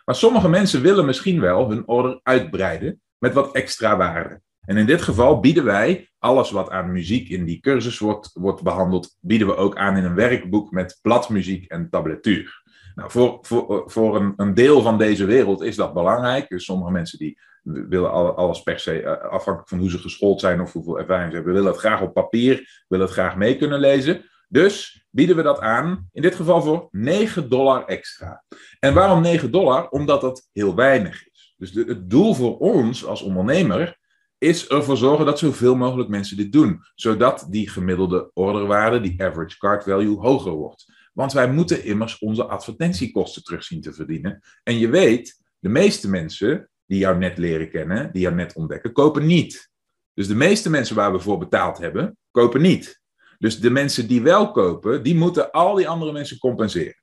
Maar 0.05 0.15
sommige 0.15 0.49
mensen 0.49 0.83
willen 0.83 1.05
misschien 1.05 1.41
wel 1.41 1.71
hun 1.71 1.89
order 1.89 2.21
uitbreiden 2.23 3.01
met 3.19 3.33
wat 3.33 3.55
extra 3.55 3.97
waarde. 3.97 4.41
En 4.61 4.77
in 4.77 4.87
dit 4.87 5.03
geval 5.03 5.41
bieden 5.41 5.65
wij 5.65 6.11
alles 6.19 6.51
wat 6.51 6.71
aan 6.71 6.93
muziek 6.93 7.29
in 7.29 7.45
die 7.45 7.61
cursus 7.61 7.99
wordt, 7.99 8.31
wordt 8.33 8.63
behandeld, 8.63 9.17
bieden 9.21 9.47
we 9.47 9.57
ook 9.57 9.77
aan 9.77 9.97
in 9.97 10.05
een 10.05 10.15
werkboek 10.15 10.71
met 10.71 10.99
bladmuziek 11.03 11.71
en 11.71 11.91
tabletuur. 11.91 12.62
Nou, 12.95 13.11
voor, 13.11 13.39
voor, 13.43 13.83
voor 13.91 14.17
een, 14.17 14.33
een 14.37 14.55
deel 14.55 14.83
van 14.83 14.99
deze 14.99 15.25
wereld 15.25 15.63
is 15.63 15.77
dat 15.77 15.95
belangrijk. 15.95 16.49
Dus 16.49 16.65
sommige 16.65 16.93
mensen 16.93 17.19
die 17.19 17.39
willen 17.63 18.37
alles 18.37 18.63
per 18.63 18.81
se, 18.81 19.03
eh, 19.03 19.31
afhankelijk 19.31 19.69
van 19.69 19.79
hoe 19.79 19.91
ze 19.91 19.99
geschoold 19.99 20.41
zijn 20.41 20.61
of 20.61 20.73
hoeveel 20.73 20.99
ervaring 20.99 21.31
ze 21.31 21.37
hebben, 21.37 21.55
willen 21.55 21.71
het 21.71 21.81
graag 21.81 22.01
op 22.01 22.15
papier, 22.15 22.85
willen 22.89 23.07
het 23.07 23.15
graag 23.15 23.37
mee 23.37 23.57
kunnen 23.57 23.81
lezen. 23.81 24.31
Dus 24.49 25.07
bieden 25.11 25.37
we 25.37 25.43
dat 25.43 25.61
aan, 25.61 26.09
in 26.13 26.23
dit 26.23 26.35
geval 26.35 26.63
voor 26.63 26.89
9 26.91 27.49
dollar 27.49 27.85
extra. 27.85 28.45
En 28.79 28.95
waarom 28.95 29.23
9 29.23 29.51
dollar? 29.51 29.89
Omdat 29.89 30.21
dat 30.21 30.49
heel 30.53 30.75
weinig 30.75 31.29
is. 31.31 31.55
Dus 31.57 31.75
het 31.75 32.11
doel 32.11 32.35
voor 32.35 32.59
ons 32.59 33.07
als 33.07 33.23
ondernemer 33.23 34.01
is 34.39 34.69
ervoor 34.69 34.97
zorgen 34.97 35.27
dat 35.27 35.39
zoveel 35.39 35.75
mogelijk 35.75 36.09
mensen 36.09 36.37
dit 36.37 36.53
doen. 36.53 36.85
Zodat 36.95 37.47
die 37.51 37.69
gemiddelde 37.69 38.31
orderwaarde, 38.35 39.01
die 39.01 39.23
average 39.23 39.59
card 39.59 39.85
value, 39.85 40.19
hoger 40.19 40.53
wordt. 40.53 40.93
Want 41.13 41.33
wij 41.33 41.53
moeten 41.53 41.85
immers 41.85 42.19
onze 42.19 42.45
advertentiekosten 42.45 43.43
terug 43.43 43.65
zien 43.65 43.81
te 43.81 43.93
verdienen. 43.93 44.41
En 44.63 44.79
je 44.79 44.89
weet, 44.89 45.43
de 45.59 45.69
meeste 45.69 46.11
mensen 46.11 46.71
die 46.87 46.99
jou 46.99 47.19
net 47.19 47.39
leren 47.39 47.71
kennen, 47.71 48.13
die 48.13 48.23
jou 48.23 48.35
net 48.35 48.55
ontdekken, 48.55 48.93
kopen 48.93 49.27
niet. 49.27 49.71
Dus 50.15 50.29
de 50.29 50.35
meeste 50.35 50.71
mensen 50.71 50.97
waar 50.97 51.13
we 51.13 51.21
voor 51.21 51.39
betaald 51.39 51.79
hebben, 51.79 52.17
kopen 52.31 52.61
niet. 52.61 53.01
Dus 53.39 53.61
de 53.61 53.71
mensen 53.71 54.09
die 54.09 54.23
wel 54.23 54.51
kopen, 54.51 55.03
die 55.03 55.15
moeten 55.15 55.51
al 55.51 55.75
die 55.75 55.89
andere 55.89 56.13
mensen 56.13 56.39
compenseren. 56.39 57.03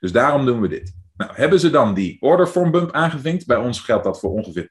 Dus 0.00 0.12
daarom 0.12 0.46
doen 0.46 0.60
we 0.60 0.68
dit. 0.68 0.94
Nou, 1.16 1.30
hebben 1.34 1.60
ze 1.60 1.70
dan 1.70 1.94
die 1.94 2.16
order 2.20 2.70
bump 2.70 2.92
aangevinkt? 2.92 3.46
Bij 3.46 3.56
ons 3.56 3.80
geldt 3.80 4.04
dat 4.04 4.20
voor 4.20 4.30
ongeveer 4.30 4.66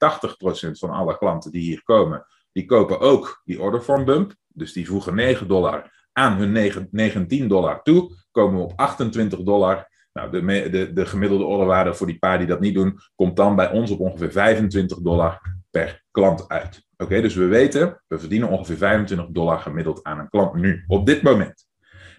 80% 0.67 0.71
van 0.71 0.89
alle 0.89 1.17
klanten 1.17 1.51
die 1.51 1.61
hier 1.61 1.83
komen. 1.83 2.25
Die 2.51 2.65
kopen 2.65 2.99
ook 2.99 3.41
die 3.43 3.61
order 3.61 4.03
bump. 4.03 4.35
Dus 4.47 4.73
die 4.73 4.87
voegen 4.87 5.15
9 5.15 5.47
dollar 5.47 6.00
aan 6.13 6.37
hun 6.37 6.51
19 6.91 7.47
dollar 7.47 7.81
toe. 7.83 8.15
Komen 8.31 8.57
we 8.57 8.63
op 8.63 8.73
28 8.75 9.39
dollar. 9.39 9.89
Nou, 10.13 10.31
de, 10.31 10.69
de, 10.69 10.93
de 10.93 11.05
gemiddelde 11.05 11.43
orderwaarde 11.43 11.93
voor 11.93 12.07
die 12.07 12.19
paar 12.19 12.37
die 12.37 12.47
dat 12.47 12.59
niet 12.59 12.73
doen, 12.73 12.99
komt 13.15 13.35
dan 13.35 13.55
bij 13.55 13.71
ons 13.71 13.91
op 13.91 13.99
ongeveer 13.99 14.31
25 14.31 14.97
dollar 14.97 15.41
per 15.69 16.03
klant 16.11 16.47
uit. 16.47 16.85
Oké, 16.97 17.21
dus 17.21 17.35
we 17.35 17.45
weten, 17.45 18.01
we 18.07 18.19
verdienen 18.19 18.49
ongeveer 18.49 18.77
25 18.77 19.27
dollar 19.29 19.59
gemiddeld 19.59 20.03
aan 20.03 20.19
een 20.19 20.29
klant 20.29 20.53
nu, 20.53 20.83
op 20.87 21.05
dit 21.05 21.21
moment. 21.21 21.65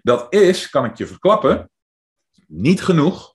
Dat 0.02 0.34
is, 0.34 0.68
kan 0.70 0.84
ik 0.84 0.96
je 0.96 1.06
verklappen, 1.06 1.70
niet 2.46 2.82
genoeg 2.82 3.34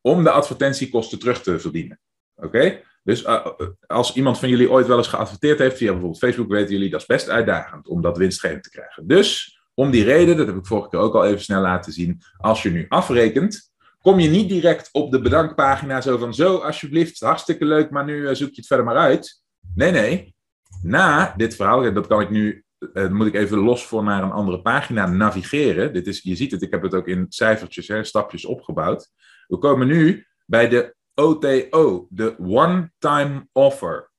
om 0.00 0.22
de 0.22 0.30
advertentiekosten 0.30 1.18
terug 1.18 1.42
te 1.42 1.58
verdienen. 1.58 2.00
Oké? 2.34 2.80
Dus 3.02 3.24
uh, 3.24 3.46
als 3.86 4.14
iemand 4.14 4.38
van 4.38 4.48
jullie 4.48 4.70
ooit 4.70 4.86
wel 4.86 4.96
eens 4.96 5.06
geadverteerd 5.06 5.58
heeft 5.58 5.76
via 5.76 5.90
bijvoorbeeld 5.90 6.18
Facebook, 6.18 6.48
weten 6.48 6.72
jullie 6.72 6.90
dat 6.90 7.00
is 7.00 7.06
best 7.06 7.28
uitdagend 7.28 7.88
om 7.88 8.02
dat 8.02 8.18
winstgevend 8.18 8.62
te 8.62 8.70
krijgen. 8.70 9.06
Dus 9.06 9.59
om 9.80 9.90
die 9.90 10.04
reden, 10.04 10.36
dat 10.36 10.46
heb 10.46 10.56
ik 10.56 10.66
vorige 10.66 10.88
keer 10.88 10.98
ook 10.98 11.14
al 11.14 11.26
even 11.26 11.40
snel 11.40 11.60
laten 11.60 11.92
zien, 11.92 12.20
als 12.36 12.62
je 12.62 12.70
nu 12.70 12.86
afrekent, 12.88 13.70
kom 14.00 14.18
je 14.18 14.28
niet 14.28 14.48
direct 14.48 14.88
op 14.92 15.10
de 15.10 15.20
bedankpagina 15.20 16.00
zo 16.00 16.18
van 16.18 16.34
zo, 16.34 16.56
alsjeblieft, 16.56 17.20
hartstikke 17.20 17.64
leuk, 17.64 17.90
maar 17.90 18.04
nu 18.04 18.26
eh, 18.26 18.34
zoek 18.34 18.48
je 18.48 18.56
het 18.56 18.66
verder 18.66 18.86
maar 18.86 18.96
uit. 18.96 19.42
Nee, 19.74 19.90
nee. 19.90 20.34
Na 20.82 21.34
dit 21.36 21.54
verhaal, 21.54 21.92
dat 21.92 22.06
kan 22.06 22.20
ik 22.20 22.30
nu, 22.30 22.64
uh, 22.92 23.08
moet 23.08 23.26
ik 23.26 23.34
even 23.34 23.58
los 23.58 23.86
voor 23.86 24.02
naar 24.02 24.22
een 24.22 24.30
andere 24.30 24.62
pagina 24.62 25.06
navigeren. 25.06 25.92
Dit 25.92 26.06
is, 26.06 26.22
je 26.22 26.36
ziet 26.36 26.50
het, 26.50 26.62
ik 26.62 26.70
heb 26.70 26.82
het 26.82 26.94
ook 26.94 27.08
in 27.08 27.26
cijfertjes, 27.28 27.88
hè, 27.88 28.04
stapjes 28.04 28.44
opgebouwd. 28.44 29.10
We 29.46 29.58
komen 29.58 29.86
nu 29.86 30.26
bij 30.46 30.68
de 30.68 30.94
OTO, 31.14 32.06
de 32.10 32.38
One-Time 32.38 33.48
Offer. 33.52 34.09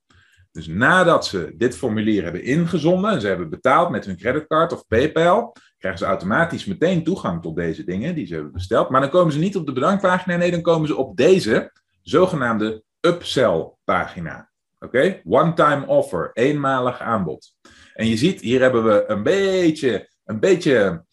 Dus 0.52 0.68
nadat 0.68 1.26
ze 1.26 1.54
dit 1.58 1.78
formulier 1.78 2.24
hebben 2.24 2.44
ingezonden 2.44 3.12
en 3.12 3.22
ze 3.22 3.28
hebben 3.28 3.50
betaald 3.50 3.90
met 3.90 4.06
hun 4.06 4.18
creditcard 4.18 4.74
of 4.74 4.88
PayPal, 4.88 5.56
krijgen 5.78 6.00
ze 6.00 6.06
automatisch 6.06 6.66
meteen 6.66 7.04
toegang 7.04 7.42
tot 7.42 7.56
deze 7.56 7.84
dingen 7.84 8.16
die 8.16 8.26
ze 8.26 8.34
hebben 8.34 8.52
besteld. 8.52 8.90
Maar 8.90 9.02
dan 9.02 9.10
komen 9.10 9.34
ze 9.34 9.40
niet 9.40 9.56
op 9.56 9.66
de 9.66 9.74
bedankpagina, 9.74 10.36
nee, 10.36 10.52
dan 10.52 10.62
komen 10.62 10.88
ze 10.88 10.96
op 10.96 11.18
deze 11.18 11.72
zogenaamde 12.02 12.84
upsell 13.00 13.72
pagina. 13.84 14.50
Oké? 14.80 15.22
One-time 15.24 15.88
offer, 15.88 16.30
eenmalig 16.34 17.00
aanbod. 17.00 17.56
En 17.94 18.08
je 18.08 18.18
ziet, 18.18 18.42
hier 18.42 18.62
hebben 18.62 18.84
we 18.84 19.04
een 19.08 19.24
beetje, 19.24 20.10
een 20.24 20.40
beetje 20.40 21.06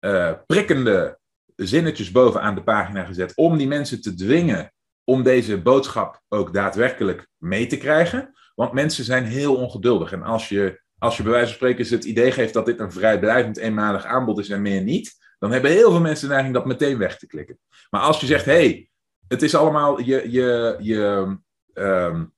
uh, 0.00 0.32
prikkende 0.46 1.18
zinnetjes 1.56 2.10
bovenaan 2.10 2.54
de 2.54 2.62
pagina 2.62 3.04
gezet 3.04 3.32
om 3.34 3.56
die 3.56 3.66
mensen 3.66 4.00
te 4.00 4.14
dwingen 4.14 4.72
om 5.04 5.22
deze 5.22 5.62
boodschap 5.62 6.22
ook 6.28 6.52
daadwerkelijk 6.52 7.26
mee 7.36 7.66
te 7.66 7.76
krijgen. 7.76 8.34
Want 8.56 8.72
mensen 8.72 9.04
zijn 9.04 9.24
heel 9.24 9.56
ongeduldig. 9.56 10.12
En 10.12 10.22
als 10.22 10.48
je, 10.48 10.80
als 10.98 11.16
je 11.16 11.22
bij 11.22 11.32
wijze 11.32 11.46
van 11.46 11.56
spreken 11.56 11.94
het 11.94 12.04
idee 12.04 12.32
geeft 12.32 12.54
dat 12.54 12.66
dit 12.66 12.80
een 12.80 12.92
vrijblijvend 12.92 13.56
eenmalig 13.56 14.04
aanbod 14.04 14.38
is 14.38 14.48
en 14.48 14.62
meer 14.62 14.82
niet, 14.82 15.14
dan 15.38 15.52
hebben 15.52 15.70
heel 15.70 15.90
veel 15.90 16.00
mensen 16.00 16.26
de 16.26 16.32
neiging 16.32 16.54
dat 16.54 16.66
meteen 16.66 16.98
weg 16.98 17.18
te 17.18 17.26
klikken. 17.26 17.58
Maar 17.90 18.00
als 18.00 18.20
je 18.20 18.26
zegt, 18.26 18.44
hé, 18.44 18.52
hey, 18.52 18.90
het 19.28 19.42
is 19.42 19.54
allemaal, 19.54 20.00
je, 20.00 20.30
je, 20.30 20.76
je, 20.80 21.36
um, 21.74 22.34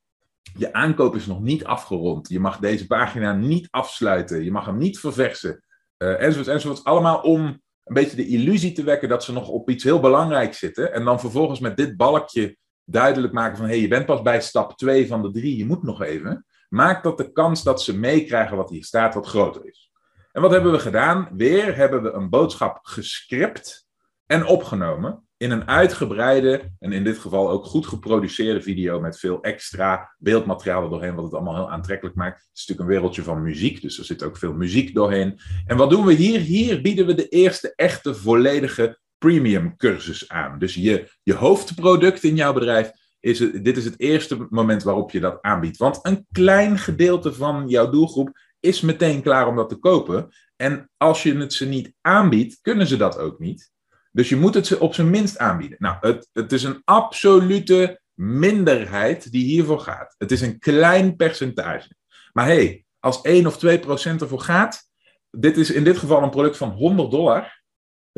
je 0.57 0.73
aankoop 0.73 1.15
is 1.15 1.27
nog 1.27 1.41
niet 1.41 1.65
afgerond. 1.65 2.29
Je 2.29 2.41
mag 2.41 2.59
deze 2.59 2.87
pagina 2.87 3.33
niet 3.33 3.69
afsluiten. 3.71 4.45
Je 4.45 4.53
mag 4.53 4.67
hem 4.67 4.79
niet 4.79 4.99
verversen. 4.99 5.65
Enzovoort, 5.97 6.49
enzovoort. 6.49 6.85
Allemaal 6.85 7.21
om 7.21 7.43
een 7.85 7.95
beetje 7.95 8.17
de 8.17 8.27
illusie 8.27 8.73
te 8.73 8.83
wekken 8.83 9.09
dat 9.09 9.25
ze 9.25 9.33
nog 9.33 9.49
op 9.49 9.71
iets 9.71 9.85
heel 9.85 10.01
belangrijks 10.01 10.59
zitten. 10.59 10.93
En 10.93 11.05
dan 11.05 11.21
vervolgens 11.21 11.61
met 11.61 11.77
dit 11.77 11.97
balkje 11.97 12.57
duidelijk 12.91 13.33
maken 13.33 13.57
van... 13.57 13.67
hé, 13.67 13.73
hey, 13.73 13.81
je 13.81 13.89
bent 13.89 14.07
pas 14.07 14.23
bij 14.23 14.41
stap 14.41 14.79
2 14.79 15.07
van 15.07 15.23
de 15.23 15.31
3, 15.31 15.57
je 15.57 15.67
moet 15.67 15.83
nog 15.83 16.03
even. 16.03 16.47
Maakt 16.69 17.03
dat 17.03 17.19
de 17.19 17.33
kans 17.33 17.63
dat 17.63 17.83
ze 17.83 17.99
meekrijgen 17.99 18.57
wat 18.57 18.71
hier 18.71 18.85
staat 18.85 19.15
wat 19.15 19.27
groter 19.27 19.67
is. 19.67 19.93
En 20.33 20.43
wat 20.43 20.51
hebben 20.51 20.73
we 20.73 20.79
gedaan? 20.79 21.29
Weer 21.33 21.77
hebben 21.77 22.03
we 22.03 22.11
een 22.11 22.29
boodschap 22.29 22.79
gescript 22.83 23.87
en 24.27 24.47
opgenomen 24.47 25.29
in 25.37 25.51
een 25.51 25.69
uitgebreide 25.69 26.73
en 26.79 26.93
in 26.93 27.05
dit 27.05 27.19
geval 27.19 27.51
ook 27.51 27.65
goed 27.65 27.87
geproduceerde 27.87 28.63
video 28.63 29.01
met 29.01 29.19
veel 29.19 29.43
extra 29.43 30.15
beeldmateriaal 30.19 30.83
er 30.83 30.91
doorheen, 30.91 31.15
wat 31.15 31.25
het 31.25 31.35
allemaal 31.35 31.55
heel 31.55 31.71
aantrekkelijk 31.71 32.17
maakt. 32.17 32.41
Het 32.41 32.51
is 32.53 32.67
natuurlijk 32.67 32.89
een 32.89 32.95
wereldje 32.95 33.23
van 33.23 33.43
muziek, 33.43 33.81
dus 33.81 33.99
er 33.99 34.05
zit 34.05 34.23
ook 34.23 34.37
veel 34.37 34.53
muziek 34.53 34.95
doorheen. 34.95 35.41
En 35.67 35.77
wat 35.77 35.91
doen 35.91 36.05
we 36.05 36.13
hier? 36.13 36.41
Hier 36.41 36.83
bieden 36.83 37.07
we 37.07 37.15
de 37.15 37.29
eerste 37.29 37.73
echte 37.75 38.15
volledige 38.15 38.99
premium 39.19 39.77
cursus 39.77 40.29
aan. 40.29 40.59
Dus 40.59 40.75
je, 40.75 41.11
je 41.23 41.35
hoofdproduct 41.35 42.23
in 42.23 42.37
jouw 42.37 42.53
bedrijf 42.53 42.91
is 43.21 43.39
dit 43.39 43.77
is 43.77 43.85
het 43.85 44.01
eerste 44.01 44.47
moment 44.51 44.83
waarop 44.83 45.11
je 45.11 45.21
dat 45.21 45.39
aanbiedt. 45.43 45.77
Want 45.77 45.99
een 46.03 46.27
klein 46.33 46.79
gedeelte 46.79 47.35
van 47.35 47.69
jouw 47.69 47.91
doelgroep 47.91 48.39
is 48.61 48.81
meteen 48.81 49.23
klaar 49.23 49.47
om 49.47 49.57
dat 49.57 49.69
te 49.69 49.77
kopen. 49.77 50.29
En 50.57 50.91
als 50.97 51.23
je 51.23 51.37
het 51.37 51.53
ze 51.53 51.67
niet 51.67 51.93
aanbiedt, 52.01 52.59
kunnen 52.61 52.87
ze 52.87 52.97
dat 52.97 53.19
ook 53.19 53.39
niet. 53.39 53.71
Dus 54.13 54.29
je 54.29 54.37
moet 54.37 54.55
het 54.55 54.67
ze 54.67 54.81
op 54.81 54.95
zijn 54.95 55.11
minst 55.11 55.39
aanbieden. 55.39 55.77
Nou, 55.81 55.97
het, 56.01 56.29
het 56.33 56.53
is 56.53 56.63
een 56.63 56.83
absolute 56.85 58.01
minderheid 58.15 59.33
die 59.33 59.45
hiervoor 59.45 59.81
gaat. 59.81 60.15
Het 60.19 60.33
is 60.33 60.41
een 60.41 60.59
klein 60.59 61.17
percentage. 61.17 61.89
Maar 62.33 62.47
hey, 62.47 62.85
als 63.01 63.21
1 63.21 63.47
of 63.47 63.59
2 63.59 63.79
procent 63.79 64.21
ervoor 64.21 64.41
gaat, 64.41 64.89
dit 65.31 65.57
is 65.57 65.71
in 65.71 65.85
dit 65.85 65.99
geval 65.99 66.23
een 66.23 66.31
product 66.31 66.57
van 66.57 66.71
100 66.71 67.11
dollar, 67.11 67.58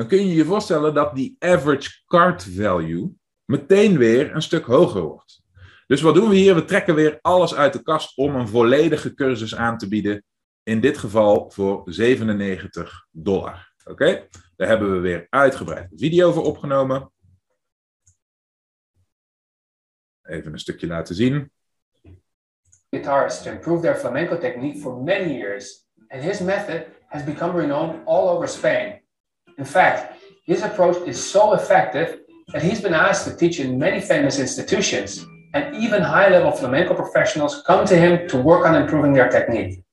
dan 0.00 0.08
kun 0.08 0.26
je 0.26 0.34
je 0.34 0.44
voorstellen 0.44 0.94
dat 0.94 1.14
die 1.14 1.36
average 1.38 2.02
cart 2.06 2.42
value 2.42 3.12
meteen 3.44 3.98
weer 3.98 4.34
een 4.34 4.42
stuk 4.42 4.64
hoger 4.64 5.02
wordt. 5.02 5.42
Dus 5.86 6.00
wat 6.00 6.14
doen 6.14 6.28
we 6.28 6.36
hier? 6.36 6.54
We 6.54 6.64
trekken 6.64 6.94
weer 6.94 7.18
alles 7.20 7.54
uit 7.54 7.72
de 7.72 7.82
kast 7.82 8.16
om 8.16 8.34
een 8.34 8.48
volledige 8.48 9.14
cursus 9.14 9.56
aan 9.56 9.78
te 9.78 9.88
bieden. 9.88 10.24
In 10.62 10.80
dit 10.80 10.98
geval 10.98 11.50
voor 11.50 11.82
97 11.84 13.06
dollar. 13.10 13.72
Oké? 13.84 14.28
Daar 14.56 14.68
hebben 14.68 14.92
we 14.92 14.98
weer 14.98 15.26
uitgebreid 15.30 15.88
video 15.96 16.32
voor 16.32 16.44
opgenomen. 16.44 17.12
Even 20.22 20.52
een 20.52 20.58
stukje 20.58 20.86
laten 20.86 21.14
zien. 21.14 21.52
Guitarists 22.90 23.42
to 23.42 23.50
improve 23.50 23.82
their 23.82 23.96
flamenco 23.96 24.38
technique 24.38 24.80
for 24.80 25.02
many 25.02 25.32
years, 25.32 25.86
and 26.08 26.22
his 26.22 26.40
method 26.40 26.86
has 27.06 27.24
become 27.24 27.58
renowned 27.58 28.06
all 28.06 28.28
over 28.28 28.48
Spain. 28.48 28.99
In 29.60 29.66
fact, 29.66 30.16
his 30.46 30.62
approach 30.62 30.96
is 31.06 31.22
so 31.22 31.52
effective 31.52 32.20
that 32.52 32.62
he's 32.62 32.80
been 32.80 32.94
asked 32.94 33.24
to 33.28 33.36
teach 33.36 33.60
in 33.60 33.78
many 33.78 34.00
famous 34.00 34.38
institutions, 34.38 35.22
and 35.52 35.76
even 35.76 36.00
high 36.00 36.30
level 36.30 36.50
flamenco 36.50 36.94
professionals 36.94 37.62
come 37.66 37.84
to 37.84 37.94
him 37.94 38.26
to 38.28 38.38
work 38.38 38.64
on 38.66 38.74
improving 38.74 39.12
their 39.12 39.28
technique. 39.28 39.84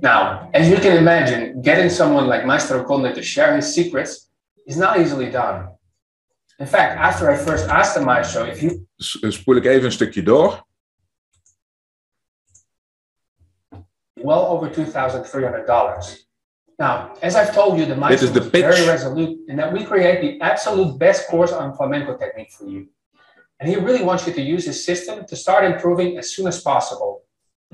Now, 0.00 0.48
as 0.54 0.70
you 0.70 0.76
can 0.76 0.96
imagine, 0.96 1.60
getting 1.60 1.90
someone 1.90 2.28
like 2.28 2.46
Maestro 2.46 2.84
Conde 2.84 3.12
to 3.16 3.22
share 3.22 3.56
his 3.56 3.74
secrets 3.74 4.30
is 4.64 4.76
not 4.76 5.00
easily 5.00 5.28
done. 5.28 5.70
In 6.60 6.66
fact, 6.66 6.96
after 6.96 7.28
I 7.28 7.36
first 7.36 7.68
asked 7.68 7.94
the 7.98 8.04
maestro 8.04 8.44
if 8.44 8.60
he... 8.60 8.68
Eh, 9.22 9.30
spoel 9.30 9.56
ik 9.56 9.64
even 9.64 9.84
een 9.84 9.92
stukje 9.92 10.22
door. 10.22 10.66
Well 14.12 14.46
over 14.46 14.70
$2,300. 14.70 16.24
Now, 16.78 17.14
as 17.22 17.36
I've 17.36 17.54
told 17.54 17.78
you, 17.78 17.86
the 17.86 17.96
maestro 17.96 18.28
is, 18.30 18.36
is 18.36 18.46
very 18.46 18.86
resolute 18.86 19.38
in 19.48 19.56
that 19.56 19.72
we 19.72 19.84
create 19.84 20.20
the 20.20 20.40
absolute 20.40 20.98
best 20.98 21.28
course 21.28 21.52
on 21.52 21.74
flamenco 21.74 22.16
technique 22.16 22.50
for 22.50 22.66
you. 22.66 22.88
And 23.60 23.68
he 23.68 23.76
really 23.76 24.02
wants 24.02 24.26
you 24.26 24.32
to 24.32 24.42
use 24.42 24.64
his 24.66 24.84
system 24.84 25.24
to 25.26 25.36
start 25.36 25.64
improving 25.64 26.18
as 26.18 26.30
soon 26.34 26.46
as 26.46 26.60
possible. 26.60 27.22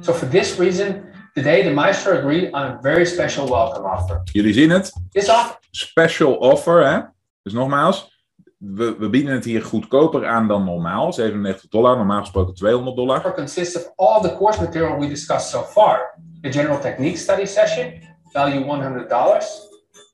So 0.02 0.12
for 0.12 0.26
this 0.26 0.59
reason, 0.59 1.12
today 1.35 1.62
the 1.62 1.73
Maestro 1.73 2.19
agreed 2.19 2.50
on 2.52 2.62
a 2.73 2.78
very 2.83 3.07
special 3.07 3.47
welcome 3.49 3.85
offer. 3.85 4.21
Jullie 4.25 4.52
zien 4.52 4.71
het? 4.71 4.92
This 5.11 5.28
offer. 5.28 5.59
Special 5.71 6.35
offer, 6.35 6.87
hè? 6.87 7.00
Dus 7.42 7.52
nogmaals, 7.52 8.11
we, 8.57 8.97
we 8.99 9.11
bieden 9.11 9.33
het 9.33 9.45
hier 9.45 9.62
goedkoper 9.62 10.26
aan 10.26 10.49
dan 10.49 10.64
normaal. 10.64 11.12
97 11.12 11.69
dollar, 11.69 11.97
normaal 11.97 12.21
gesproken 12.21 12.54
200 12.54 12.97
dollar. 12.97 13.16
Offer 13.16 13.35
consists 13.35 13.76
of 13.76 13.92
all 13.97 14.21
the 14.21 14.37
course 14.37 14.61
material 14.61 14.99
we 14.99 15.09
discussed 15.09 15.50
so 15.50 15.62
far. 15.62 16.19
The 16.40 16.50
general 16.50 16.78
technique 16.78 17.16
study 17.16 17.47
session, 17.47 17.92
value 18.32 18.64
$100. 18.64 19.08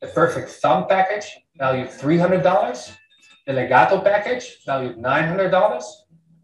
The 0.00 0.06
perfect 0.08 0.50
thumb 0.60 0.86
package, 0.86 1.26
value 1.58 1.86
$300. 1.86 2.96
The 3.46 3.52
legato 3.52 4.00
package, 4.00 4.62
valued 4.64 4.96
$900. 4.96 5.82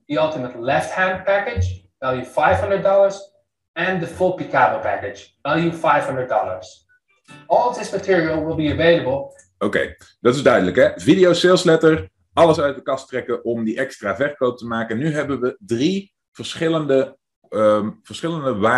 The 0.08 0.18
ultimate 0.18 0.60
left 0.60 0.90
hand 0.92 1.24
package, 1.24 1.84
value 2.00 2.24
$500. 2.24 3.16
And 3.74 4.00
the 4.00 4.06
full 4.06 4.36
Picado 4.36 4.82
package, 4.82 5.38
value 5.42 5.70
$500. 5.70 6.60
All 7.46 7.72
this 7.72 7.90
material 7.92 8.44
will 8.44 8.56
be 8.56 8.70
available. 8.70 9.32
Oké, 9.58 9.96
dat 10.20 10.34
is 10.34 10.42
duidelijk 10.42 10.76
hè. 10.76 10.90
Video 10.94 11.32
sales 11.32 11.64
letter, 11.64 12.10
alles 12.32 12.60
uit 12.60 12.74
de 12.74 12.82
kast 12.82 13.08
trekken 13.08 13.44
om 13.44 13.64
die 13.64 13.76
extra 13.76 14.16
verkoop 14.16 14.58
te 14.58 14.66
maken. 14.66 14.98
Nu 14.98 15.12
hebben 15.14 15.40
we 15.40 15.56
drie 15.58 16.14
verschillende 16.32 17.18
um, 17.54 18.00
verschillende 18.02 18.68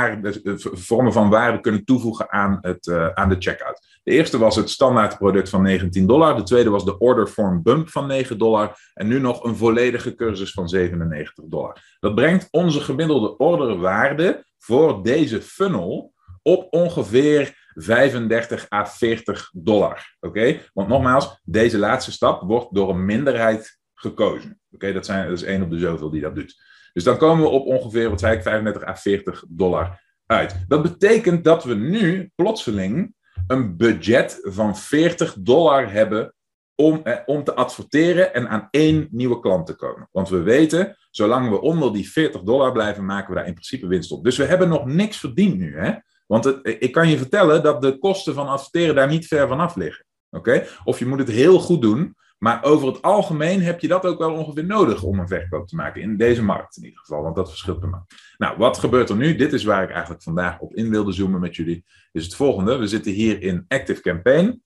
eh, 0.44 0.54
vormen 0.56 1.12
van 1.12 1.30
waarde 1.30 1.60
kunnen 1.60 1.84
toevoegen 1.84 2.32
aan, 2.32 2.58
het, 2.60 2.86
uh, 2.86 3.08
aan 3.08 3.28
de 3.28 3.36
checkout. 3.38 4.00
De 4.02 4.10
eerste 4.10 4.38
was 4.38 4.56
het 4.56 4.70
standaard 4.70 5.18
product 5.18 5.48
van 5.48 5.62
19 5.62 6.06
dollar. 6.06 6.36
De 6.36 6.42
tweede 6.42 6.70
was 6.70 6.84
de 6.84 6.98
order 6.98 7.26
form 7.26 7.62
bump 7.62 7.88
van 7.88 8.06
9 8.06 8.38
dollar. 8.38 8.76
En 8.94 9.06
nu 9.06 9.20
nog 9.20 9.44
een 9.44 9.56
volledige 9.56 10.14
cursus 10.14 10.52
van 10.52 10.68
97 10.68 11.44
dollar. 11.46 11.96
Dat 12.00 12.14
brengt 12.14 12.48
onze 12.50 12.80
gemiddelde 12.80 13.36
orderwaarde 13.36 14.44
voor 14.58 15.02
deze 15.02 15.42
funnel 15.42 16.12
op 16.42 16.66
ongeveer 16.70 17.62
35 17.74 18.70
à 18.70 18.86
40 18.86 19.50
dollar. 19.52 20.16
Oké? 20.20 20.60
Want 20.72 20.88
nogmaals, 20.88 21.40
deze 21.44 21.78
laatste 21.78 22.12
stap 22.12 22.42
wordt 22.42 22.74
door 22.74 22.90
een 22.90 23.04
minderheid 23.04 23.78
gekozen. 23.94 24.60
Oké, 24.70 24.92
dat, 24.92 25.06
zijn, 25.06 25.28
dat 25.28 25.36
is 25.36 25.42
één 25.42 25.62
op 25.62 25.70
de 25.70 25.78
zoveel 25.78 26.10
die 26.10 26.20
dat 26.20 26.34
doet. 26.34 26.62
Dus 26.94 27.04
dan 27.04 27.16
komen 27.16 27.44
we 27.44 27.50
op 27.50 27.66
ongeveer, 27.66 28.10
wat 28.10 28.20
zei 28.20 28.36
ik, 28.36 28.42
35 28.42 28.84
à 28.84 28.96
40 28.96 29.44
dollar 29.48 30.02
uit. 30.26 30.64
Dat 30.68 30.82
betekent 30.82 31.44
dat 31.44 31.64
we 31.64 31.74
nu 31.74 32.30
plotseling 32.34 33.14
een 33.46 33.76
budget 33.76 34.38
van 34.42 34.76
40 34.76 35.36
dollar 35.38 35.92
hebben 35.92 36.34
om, 36.74 37.00
eh, 37.04 37.16
om 37.26 37.44
te 37.44 37.54
adverteren 37.54 38.34
en 38.34 38.48
aan 38.48 38.68
één 38.70 39.08
nieuwe 39.10 39.40
klant 39.40 39.66
te 39.66 39.74
komen. 39.74 40.08
Want 40.12 40.28
we 40.28 40.42
weten, 40.42 40.96
zolang 41.10 41.50
we 41.50 41.60
onder 41.60 41.92
die 41.92 42.10
40 42.10 42.42
dollar 42.42 42.72
blijven, 42.72 43.04
maken 43.04 43.28
we 43.28 43.36
daar 43.36 43.46
in 43.46 43.54
principe 43.54 43.86
winst 43.86 44.12
op. 44.12 44.24
Dus 44.24 44.36
we 44.36 44.44
hebben 44.44 44.68
nog 44.68 44.86
niks 44.86 45.18
verdiend 45.18 45.58
nu. 45.58 45.78
Hè? 45.78 45.92
Want 46.26 46.44
het, 46.44 46.76
ik 46.78 46.92
kan 46.92 47.08
je 47.08 47.18
vertellen 47.18 47.62
dat 47.62 47.82
de 47.82 47.98
kosten 47.98 48.34
van 48.34 48.48
adverteren 48.48 48.94
daar 48.94 49.08
niet 49.08 49.26
ver 49.26 49.48
vanaf 49.48 49.76
liggen. 49.76 50.04
Oké? 50.30 50.66
Of 50.84 50.98
je 50.98 51.06
moet 51.06 51.18
het 51.18 51.30
heel 51.30 51.58
goed 51.58 51.82
doen, 51.82 52.14
maar 52.38 52.64
over 52.64 52.86
het 52.86 53.02
algemeen 53.02 53.62
heb 53.62 53.80
je 53.80 53.88
dat 53.88 54.04
ook 54.04 54.18
wel 54.18 54.34
ongeveer 54.34 54.64
nodig 54.64 55.02
om 55.02 55.18
een 55.18 55.28
verkoop 55.28 55.68
te 55.68 55.76
maken. 55.76 56.02
In 56.02 56.16
deze 56.16 56.42
markt 56.42 56.76
in 56.76 56.84
ieder 56.84 56.98
geval, 56.98 57.22
want 57.22 57.36
dat 57.36 57.48
verschilt 57.48 57.80
per 57.80 57.88
markt. 57.88 58.14
Nou, 58.36 58.56
wat 58.56 58.78
gebeurt 58.78 59.08
er 59.08 59.16
nu? 59.16 59.36
Dit 59.36 59.52
is 59.52 59.64
waar 59.64 59.82
ik 59.82 59.90
eigenlijk 59.90 60.22
vandaag 60.22 60.58
op 60.58 60.74
in 60.74 60.90
wilde 60.90 61.12
zoomen 61.12 61.40
met 61.40 61.56
jullie. 61.56 61.84
Is 62.12 62.24
het 62.24 62.34
volgende. 62.34 62.76
We 62.76 62.86
zitten 62.86 63.12
hier 63.12 63.42
in 63.42 63.64
Active 63.68 64.00
Campaign. 64.00 64.62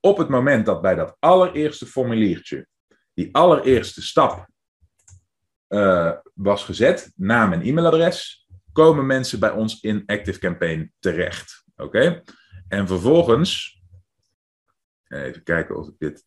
Op 0.00 0.18
het 0.18 0.28
moment 0.28 0.66
dat 0.66 0.82
bij 0.82 0.94
dat 0.94 1.16
allereerste 1.18 1.86
formuliertje, 1.86 2.66
die 3.14 3.34
allereerste 3.34 4.02
stap 4.02 4.48
uh, 5.68 6.12
was 6.34 6.64
gezet, 6.64 7.12
naam 7.16 7.52
en 7.52 7.62
e-mailadres, 7.62 8.48
komen 8.72 9.06
mensen 9.06 9.40
bij 9.40 9.50
ons 9.50 9.80
in 9.80 10.02
Active 10.06 10.38
Campaign 10.38 10.92
terecht. 10.98 11.64
Oké? 11.76 12.22
En 12.68 12.86
vervolgens, 12.86 13.80
even 15.08 15.42
kijken 15.42 15.76
of 15.76 15.88
ik 15.88 15.94
dit 15.98 16.24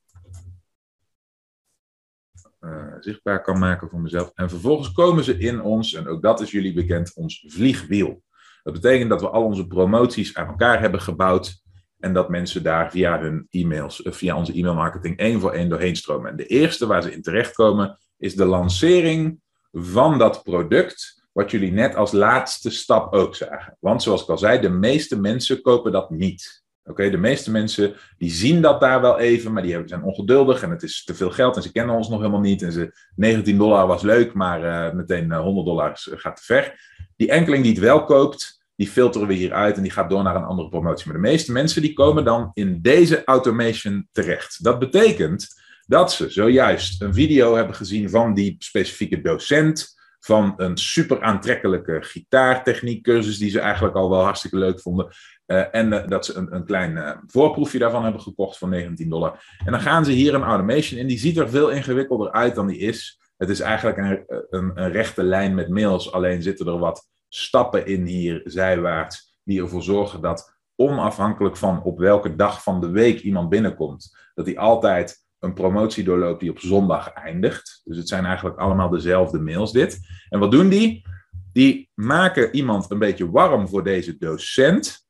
uh, 2.64 2.94
zichtbaar 3.00 3.42
kan 3.42 3.60
maken 3.60 3.90
voor 3.90 4.02
mezelf. 4.02 4.32
En 4.36 4.50
vervolgens 4.50 4.92
komen 4.92 5.24
ze 5.24 5.38
in 5.38 5.62
ons, 5.62 5.94
en 5.94 6.08
ook 6.08 6.22
dat 6.22 6.42
is 6.42 6.52
jullie 6.52 6.74
bekend, 6.74 7.14
ons 7.16 7.46
vliegwiel. 7.48 8.24
Dat 8.64 8.74
betekent 8.74 9.10
dat 9.10 9.22
we 9.22 9.30
al 9.30 9.44
onze 9.44 9.68
promoties 9.68 10.36
aan 10.36 10.48
elkaar 10.48 10.80
hebben 10.80 11.02
gebouwd. 11.02 11.62
En 12.00 12.14
dat 12.14 12.30
mensen 12.30 12.64
daar 12.64 12.92
via 12.92 13.20
hun 13.20 13.48
e-mails, 13.50 14.06
uh, 14.06 14.14
via 14.14 14.38
onze 14.38 14.54
e-mailmarketing 14.54 15.18
één 15.18 15.40
voor 15.40 15.52
één 15.52 15.70
doorheen 15.70 15.96
stromen. 15.96 16.30
En 16.30 16.36
de 16.36 16.46
eerste 16.46 16.88
waar 16.88 17.04
ze 17.04 17.14
in 17.14 17.22
terechtkomen 17.22 17.98
is 18.18 18.36
de 18.36 18.46
lancering 18.46 19.40
van 19.72 20.18
dat 20.18 20.44
product. 20.44 21.22
Wat 21.32 21.52
jullie 21.52 21.72
net 21.72 21.96
als 21.96 22.12
laatste 22.12 22.70
stap 22.70 23.14
ook 23.14 23.36
zagen. 23.36 23.78
Want 23.80 24.04
zoals 24.04 24.22
ik 24.22 24.30
al 24.30 24.38
zei, 24.38 24.60
de 24.60 24.70
meeste 24.70 25.20
mensen 25.20 25.62
kopen 25.62 25.92
dat 25.92 26.10
niet. 26.10 26.63
Oké, 26.86 27.10
de 27.10 27.18
meeste 27.18 27.52
mensen 27.52 27.94
die 28.18 28.32
zien 28.32 28.62
dat 28.62 28.80
daar 28.80 29.02
wel 29.02 29.20
even, 29.20 29.54
maar 29.54 29.64
die 29.64 29.82
zijn 29.86 30.04
ongeduldig 30.04 30.64
en 30.64 30.70
het 30.70 30.84
is 30.84 31.04
te 31.04 31.16
veel 31.16 31.32
geld 31.32 31.56
en 31.56 31.62
ze 31.62 31.72
kennen 31.72 31.96
ons 31.96 32.10
nog 32.10 32.20
helemaal 32.20 32.40
niet. 32.40 32.62
En 32.62 32.72
ze, 32.72 32.92
19 33.16 33.58
dollar 33.58 33.88
was 33.88 34.02
leuk, 34.02 34.34
maar 34.34 34.64
uh, 34.64 34.94
meteen 34.94 35.34
100 35.34 35.58
eh, 35.58 35.74
dollar 35.74 35.92
gaat 35.96 36.36
te 36.36 36.44
ver. 36.44 36.92
Die 37.16 37.30
enkeling 37.30 37.64
die 37.64 37.72
het 37.72 37.82
wel 37.82 38.04
koopt, 38.04 38.64
die 38.76 38.88
filteren 38.88 39.28
we 39.28 39.34
hier 39.34 39.54
uit 39.54 39.76
en 39.76 39.82
die 39.84 39.92
gaat 39.92 40.10
door 40.10 40.24
naar 40.24 40.36
een 40.36 40.44
andere 40.44 40.70
promotie. 40.70 41.06
Maar 41.06 41.22
de 41.22 41.30
meeste 41.30 41.52
mensen 41.52 41.82
die 41.82 41.94
komen 41.94 42.26
dan 42.26 42.52
in 42.54 42.80
deze 42.82 43.24
automation 43.24 44.08
terecht. 44.12 44.64
Dat 44.64 44.80
betekent 44.80 45.62
dat 45.86 46.14
ze 46.14 46.30
zojuist 46.30 47.02
een 47.02 47.14
video 47.14 47.56
hebben 47.56 47.76
gezien 47.76 48.10
van 48.10 48.34
die 48.34 48.56
specifieke 48.60 49.22
docent 49.22 50.02
van 50.20 50.54
een 50.58 50.78
super 50.78 51.22
aantrekkelijke 51.22 51.98
gitaartechniek 52.02 53.04
cursus 53.04 53.38
die 53.38 53.50
ze 53.50 53.60
eigenlijk 53.60 53.96
al 53.96 54.10
wel 54.10 54.24
hartstikke 54.24 54.58
leuk 54.58 54.82
vonden. 54.82 55.08
Uh, 55.54 55.76
en 55.76 55.94
uh, 55.94 56.08
dat 56.08 56.26
ze 56.26 56.36
een, 56.36 56.56
een 56.56 56.66
klein 56.66 56.92
uh, 56.92 57.12
voorproefje 57.28 57.80
daarvan 57.80 58.04
hebben 58.04 58.22
gekocht 58.22 58.58
voor 58.58 58.70
19 58.70 59.10
dollar. 59.10 59.46
En 59.66 59.72
dan 59.72 59.82
gaan 59.82 60.06
ze 60.06 60.12
hier 60.12 60.34
een 60.34 60.44
automation 60.44 61.00
in. 61.00 61.08
Die 61.08 61.18
ziet 61.18 61.38
er 61.38 61.50
veel 61.50 61.70
ingewikkelder 61.70 62.32
uit 62.32 62.56
dan 62.56 62.68
die 62.68 62.78
is. 62.78 63.20
Het 63.38 63.50
is 63.50 63.60
eigenlijk 63.60 63.98
een, 63.98 64.24
een, 64.50 64.72
een 64.76 64.92
rechte 64.92 65.24
lijn 65.24 65.56
met 65.56 65.70
mails. 65.70 66.12
Alleen 66.12 66.42
zitten 66.42 66.68
er 66.68 66.78
wat 66.78 67.10
stappen 67.30 67.86
in 67.86 68.06
hier 68.06 68.42
zijwaarts. 68.44 69.38
Die 69.44 69.62
ervoor 69.62 69.84
zorgen 69.84 70.22
dat 70.22 70.56
onafhankelijk 70.76 71.58
van 71.58 71.84
op 71.84 71.98
welke 72.00 72.36
dag 72.36 72.64
van 72.64 72.82
de 72.82 72.90
week 72.90 73.20
iemand 73.20 73.50
binnenkomt. 73.50 74.18
Dat 74.34 74.46
hij 74.46 74.58
altijd 74.58 75.24
een 75.40 75.54
promotie 75.54 76.04
doorloopt 76.04 76.40
die 76.40 76.50
op 76.50 76.60
zondag 76.60 77.14
eindigt. 77.14 77.82
Dus 77.84 77.98
het 77.98 78.08
zijn 78.08 78.26
eigenlijk 78.26 78.58
allemaal 78.58 78.90
dezelfde 78.90 79.40
mails 79.40 79.72
dit. 79.72 80.00
En 80.30 80.40
wat 80.40 80.52
doen 80.52 80.70
die? 80.70 81.06
Die 81.54 81.90
maken 81.94 82.56
iemand 82.56 82.92
een 82.92 83.00
beetje 83.00 83.32
warm 83.32 83.68
voor 83.68 83.84
deze 83.84 84.18
docent. 84.18 85.03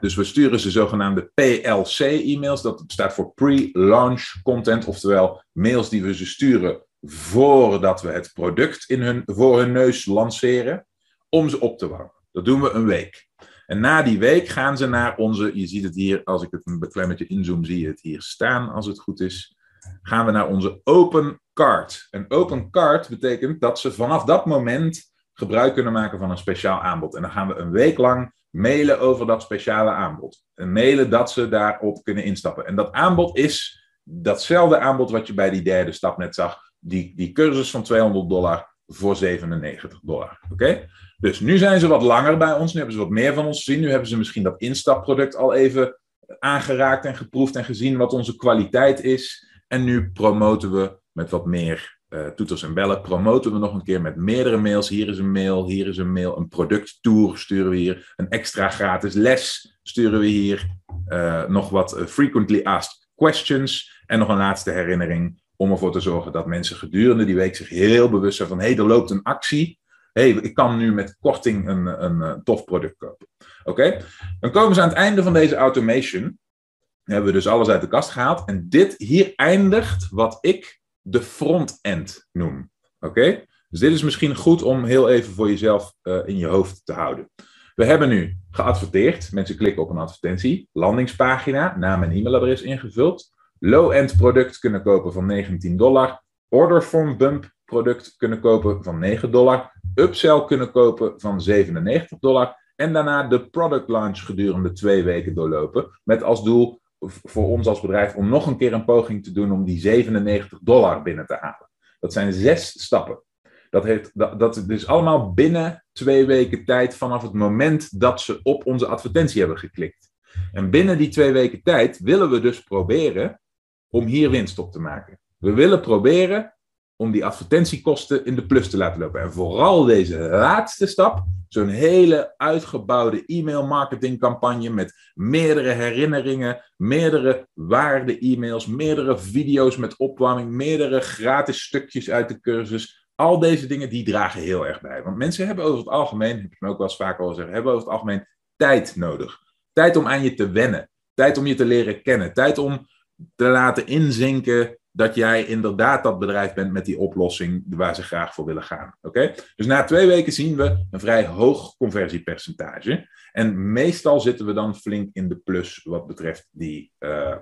Dus 0.00 0.14
we 0.14 0.24
sturen 0.24 0.60
ze 0.60 0.70
zogenaamde 0.70 1.30
PLC-e-mails. 1.34 2.62
Dat 2.62 2.84
staat 2.86 3.14
voor 3.14 3.32
Pre-Launch 3.34 4.42
Content. 4.42 4.84
Oftewel 4.84 5.44
mails 5.52 5.88
die 5.88 6.02
we 6.02 6.14
ze 6.14 6.26
sturen 6.26 6.82
voordat 7.00 8.02
we 8.02 8.08
het 8.08 8.30
product 8.34 8.88
in 8.88 9.02
hun, 9.02 9.22
voor 9.26 9.58
hun 9.58 9.72
neus 9.72 10.06
lanceren. 10.06 10.86
Om 11.28 11.48
ze 11.48 11.60
op 11.60 11.78
te 11.78 11.88
warmen. 11.88 12.12
Dat 12.32 12.44
doen 12.44 12.60
we 12.60 12.70
een 12.70 12.86
week. 12.86 13.28
En 13.66 13.80
na 13.80 14.02
die 14.02 14.18
week 14.18 14.48
gaan 14.48 14.76
ze 14.76 14.86
naar 14.86 15.16
onze, 15.16 15.58
je 15.58 15.66
ziet 15.66 15.84
het 15.84 15.94
hier, 15.94 16.24
als 16.24 16.42
ik 16.42 16.50
het 16.50 16.66
een 16.66 16.78
beklemmetje 16.78 17.26
inzoom, 17.26 17.64
zie 17.64 17.80
je 17.80 17.86
het 17.86 18.00
hier 18.00 18.22
staan, 18.22 18.68
als 18.68 18.86
het 18.86 19.00
goed 19.00 19.20
is. 19.20 19.56
Gaan 20.02 20.26
we 20.26 20.32
naar 20.32 20.48
onze 20.48 20.80
open 20.84 21.40
card. 21.52 22.06
En 22.10 22.24
open 22.28 22.70
card 22.70 23.08
betekent 23.08 23.60
dat 23.60 23.78
ze 23.78 23.92
vanaf 23.92 24.24
dat 24.24 24.46
moment 24.46 25.12
gebruik 25.32 25.74
kunnen 25.74 25.92
maken 25.92 26.18
van 26.18 26.30
een 26.30 26.38
speciaal 26.38 26.80
aanbod. 26.80 27.14
En 27.14 27.22
dan 27.22 27.30
gaan 27.30 27.48
we 27.48 27.54
een 27.54 27.70
week 27.70 27.98
lang 27.98 28.32
mailen 28.50 29.00
over 29.00 29.26
dat 29.26 29.42
speciale 29.42 29.90
aanbod. 29.90 30.44
En 30.54 30.72
mailen 30.72 31.10
dat 31.10 31.30
ze 31.30 31.48
daarop 31.48 32.02
kunnen 32.02 32.24
instappen. 32.24 32.66
En 32.66 32.76
dat 32.76 32.92
aanbod 32.92 33.38
is 33.38 33.84
datzelfde 34.02 34.78
aanbod 34.78 35.10
wat 35.10 35.26
je 35.26 35.34
bij 35.34 35.50
die 35.50 35.62
derde 35.62 35.92
stap 35.92 36.18
net 36.18 36.34
zag. 36.34 36.58
Die, 36.78 37.12
die 37.16 37.32
cursus 37.32 37.70
van 37.70 37.82
200 37.82 38.28
dollar 38.28 38.74
voor 38.86 39.16
97 39.16 40.00
dollar. 40.02 40.40
Oké? 40.50 40.86
Dus 41.18 41.40
nu 41.40 41.58
zijn 41.58 41.80
ze 41.80 41.86
wat 41.86 42.02
langer 42.02 42.36
bij 42.36 42.52
ons. 42.52 42.72
Nu 42.72 42.78
hebben 42.78 42.96
ze 42.96 43.02
wat 43.02 43.12
meer 43.12 43.34
van 43.34 43.46
ons 43.46 43.64
gezien. 43.64 43.80
Nu 43.80 43.90
hebben 43.90 44.08
ze 44.08 44.16
misschien 44.16 44.42
dat 44.42 44.60
instapproduct 44.60 45.36
al 45.36 45.54
even 45.54 45.98
aangeraakt 46.38 47.04
en 47.04 47.16
geproefd 47.16 47.56
en 47.56 47.64
gezien 47.64 47.96
wat 47.96 48.12
onze 48.12 48.36
kwaliteit 48.36 49.02
is. 49.02 49.48
En 49.68 49.84
nu 49.84 50.10
promoten 50.12 50.72
we 50.72 50.98
met 51.12 51.30
wat 51.30 51.46
meer 51.46 51.99
uh, 52.10 52.26
toeters 52.26 52.62
en 52.62 52.74
bellen. 52.74 53.00
Promoten 53.00 53.52
we 53.52 53.58
nog 53.58 53.74
een 53.74 53.82
keer 53.82 54.00
met 54.00 54.16
meerdere 54.16 54.56
mails. 54.56 54.88
Hier 54.88 55.08
is 55.08 55.18
een 55.18 55.32
mail, 55.32 55.66
hier 55.66 55.86
is 55.86 55.96
een 55.96 56.12
mail. 56.12 56.36
Een 56.36 56.48
producttour 56.48 57.38
sturen 57.38 57.70
we 57.70 57.76
hier. 57.76 58.12
Een 58.16 58.28
extra 58.28 58.68
gratis 58.68 59.14
les 59.14 59.74
sturen 59.82 60.20
we 60.20 60.26
hier. 60.26 60.66
Uh, 61.08 61.46
nog 61.46 61.70
wat 61.70 61.98
uh, 61.98 62.06
frequently 62.06 62.60
asked 62.62 63.08
questions. 63.14 64.02
En 64.06 64.18
nog 64.18 64.28
een 64.28 64.36
laatste 64.36 64.70
herinnering 64.70 65.42
om 65.56 65.70
ervoor 65.70 65.92
te 65.92 66.00
zorgen 66.00 66.32
dat 66.32 66.46
mensen 66.46 66.76
gedurende 66.76 67.24
die 67.24 67.34
week 67.34 67.56
zich 67.56 67.68
heel 67.68 68.10
bewust 68.10 68.36
zijn 68.36 68.48
van 68.48 68.58
hé, 68.58 68.66
hey, 68.66 68.76
er 68.76 68.86
loopt 68.86 69.10
een 69.10 69.22
actie. 69.22 69.78
Hey, 70.12 70.30
ik 70.30 70.54
kan 70.54 70.76
nu 70.76 70.92
met 70.92 71.16
korting 71.20 71.68
een, 71.68 72.04
een, 72.04 72.20
een 72.20 72.42
tof 72.42 72.64
product 72.64 72.96
kopen. 72.96 73.28
Oké, 73.64 74.04
dan 74.40 74.50
komen 74.50 74.74
ze 74.74 74.80
aan 74.80 74.88
het 74.88 74.96
einde 74.96 75.22
van 75.22 75.32
deze 75.32 75.54
automation. 75.54 76.22
Dan 76.22 77.14
hebben 77.14 77.26
we 77.26 77.32
dus 77.32 77.46
alles 77.46 77.68
uit 77.68 77.80
de 77.80 77.88
kast 77.88 78.10
gehaald. 78.10 78.48
En 78.48 78.66
dit 78.68 78.94
hier 78.98 79.32
eindigt 79.36 80.08
wat 80.10 80.38
ik 80.40 80.79
de 81.10 81.22
front-end 81.22 82.28
noem. 82.32 82.70
Oké, 83.00 83.44
dus 83.68 83.80
dit 83.80 83.92
is 83.92 84.02
misschien 84.02 84.36
goed 84.36 84.62
om 84.62 84.84
heel 84.84 85.08
even 85.08 85.32
voor 85.32 85.48
jezelf 85.48 85.94
uh, 86.02 86.18
in 86.24 86.36
je 86.36 86.46
hoofd 86.46 86.80
te 86.84 86.92
houden. 86.92 87.30
We 87.74 87.84
hebben 87.84 88.08
nu 88.08 88.36
geadverteerd. 88.50 89.32
Mensen 89.32 89.56
klikken 89.56 89.82
op 89.82 89.90
een 89.90 89.98
advertentie. 89.98 90.68
Landingspagina, 90.72 91.76
naam 91.76 92.02
en 92.02 92.10
e-mailadres 92.10 92.62
ingevuld. 92.62 93.32
Low-end 93.58 94.16
product 94.16 94.58
kunnen 94.58 94.82
kopen 94.82 95.12
van 95.12 95.26
19 95.26 95.76
dollar. 95.76 96.22
Order 96.48 96.82
form 96.82 97.16
bump 97.16 97.52
product 97.64 98.14
kunnen 98.16 98.40
kopen 98.40 98.82
van 98.84 98.98
9 98.98 99.30
dollar. 99.30 99.80
Upsell 99.94 100.44
kunnen 100.44 100.70
kopen 100.70 101.20
van 101.20 101.40
97 101.40 102.18
dollar. 102.18 102.56
En 102.76 102.92
daarna 102.92 103.28
de 103.28 103.50
product 103.50 103.88
launch 103.88 104.18
gedurende 104.24 104.72
twee 104.72 105.02
weken 105.02 105.34
doorlopen. 105.34 106.00
Met 106.04 106.22
als 106.22 106.44
doel 106.44 106.79
voor 107.06 107.48
ons 107.48 107.66
als 107.66 107.80
bedrijf 107.80 108.14
om 108.14 108.28
nog 108.28 108.46
een 108.46 108.56
keer 108.56 108.72
een 108.72 108.84
poging 108.84 109.24
te 109.24 109.32
doen 109.32 109.52
om 109.52 109.64
die 109.64 109.78
97 109.78 110.58
dollar 110.62 111.02
binnen 111.02 111.26
te 111.26 111.36
halen. 111.40 111.70
Dat 112.00 112.12
zijn 112.12 112.32
zes 112.32 112.82
stappen. 112.82 113.22
Dat, 113.70 113.84
heeft, 113.84 114.10
dat, 114.14 114.38
dat 114.38 114.56
is 114.56 114.64
dus 114.64 114.86
allemaal 114.86 115.32
binnen 115.32 115.84
twee 115.92 116.26
weken 116.26 116.64
tijd 116.64 116.96
vanaf 116.96 117.22
het 117.22 117.32
moment 117.32 118.00
dat 118.00 118.20
ze 118.20 118.40
op 118.42 118.66
onze 118.66 118.86
advertentie 118.86 119.40
hebben 119.40 119.58
geklikt. 119.58 120.10
En 120.52 120.70
binnen 120.70 120.98
die 120.98 121.08
twee 121.08 121.32
weken 121.32 121.62
tijd 121.62 121.98
willen 121.98 122.30
we 122.30 122.40
dus 122.40 122.62
proberen 122.62 123.40
om 123.88 124.06
hier 124.06 124.30
winst 124.30 124.58
op 124.58 124.72
te 124.72 124.80
maken. 124.80 125.18
We 125.38 125.52
willen 125.52 125.80
proberen 125.80 126.54
om 127.00 127.10
die 127.10 127.24
advertentiekosten 127.24 128.24
in 128.24 128.34
de 128.34 128.46
plus 128.46 128.70
te 128.70 128.76
laten 128.76 129.00
lopen. 129.00 129.20
En 129.20 129.32
vooral 129.32 129.84
deze 129.84 130.18
laatste 130.18 130.86
stap, 130.86 131.24
zo'n 131.48 131.68
hele 131.68 132.34
uitgebouwde 132.36 133.24
e-mail 133.26 133.66
marketingcampagne 133.66 134.70
met 134.70 134.94
meerdere 135.14 135.70
herinneringen, 135.70 136.64
meerdere 136.76 137.48
waarde-e-mails, 137.52 138.66
meerdere 138.66 139.18
video's 139.18 139.76
met 139.76 139.96
opwarming, 139.96 140.50
meerdere 140.50 141.00
gratis 141.00 141.62
stukjes 141.62 142.10
uit 142.10 142.28
de 142.28 142.40
cursus. 142.40 143.08
Al 143.14 143.38
deze 143.38 143.66
dingen 143.66 143.90
die 143.90 144.04
dragen 144.04 144.40
heel 144.40 144.66
erg 144.66 144.80
bij. 144.80 145.02
Want 145.02 145.16
mensen 145.16 145.46
hebben 145.46 145.64
over 145.64 145.78
het 145.78 145.88
algemeen, 145.88 146.36
heb 146.36 146.52
ik 146.52 146.60
me 146.60 146.68
ook 146.68 146.78
wel 146.78 146.86
eens 146.86 146.96
vaker 146.96 147.24
al 147.24 147.34
zeggen, 147.34 147.54
hebben 147.54 147.72
over 147.72 147.84
het 147.84 147.94
algemeen 147.94 148.26
tijd 148.56 148.96
nodig. 148.96 149.38
Tijd 149.72 149.96
om 149.96 150.06
aan 150.06 150.22
je 150.22 150.34
te 150.34 150.50
wennen. 150.50 150.90
Tijd 151.14 151.38
om 151.38 151.46
je 151.46 151.54
te 151.54 151.64
leren 151.64 152.02
kennen. 152.02 152.32
Tijd 152.32 152.58
om 152.58 152.86
te 153.34 153.44
laten 153.44 153.86
inzinken 153.86 154.78
dat 154.92 155.14
jij 155.14 155.44
inderdaad 155.44 156.02
dat 156.02 156.18
bedrijf 156.18 156.54
bent 156.54 156.72
met 156.72 156.84
die 156.84 156.98
oplossing 156.98 157.64
waar 157.68 157.94
ze 157.94 158.02
graag 158.02 158.34
voor 158.34 158.44
willen 158.44 158.62
gaan. 158.62 158.94
Oké? 159.00 159.34
Dus 159.56 159.66
na 159.66 159.84
twee 159.84 160.06
weken 160.06 160.32
zien 160.32 160.56
we 160.56 160.86
een 160.90 161.00
vrij 161.00 161.26
hoog 161.26 161.76
conversiepercentage. 161.76 163.08
En 163.32 163.72
meestal 163.72 164.20
zitten 164.20 164.46
we 164.46 164.52
dan 164.52 164.76
flink 164.76 165.10
in 165.12 165.28
de 165.28 165.36
plus 165.36 165.82
wat 165.84 166.06
betreft 166.06 166.48
die, 166.50 166.92
uh, 166.98 167.36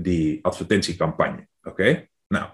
die 0.00 0.44
advertentiecampagne. 0.44 1.48
Oké? 1.62 2.08
Nou, 2.28 2.48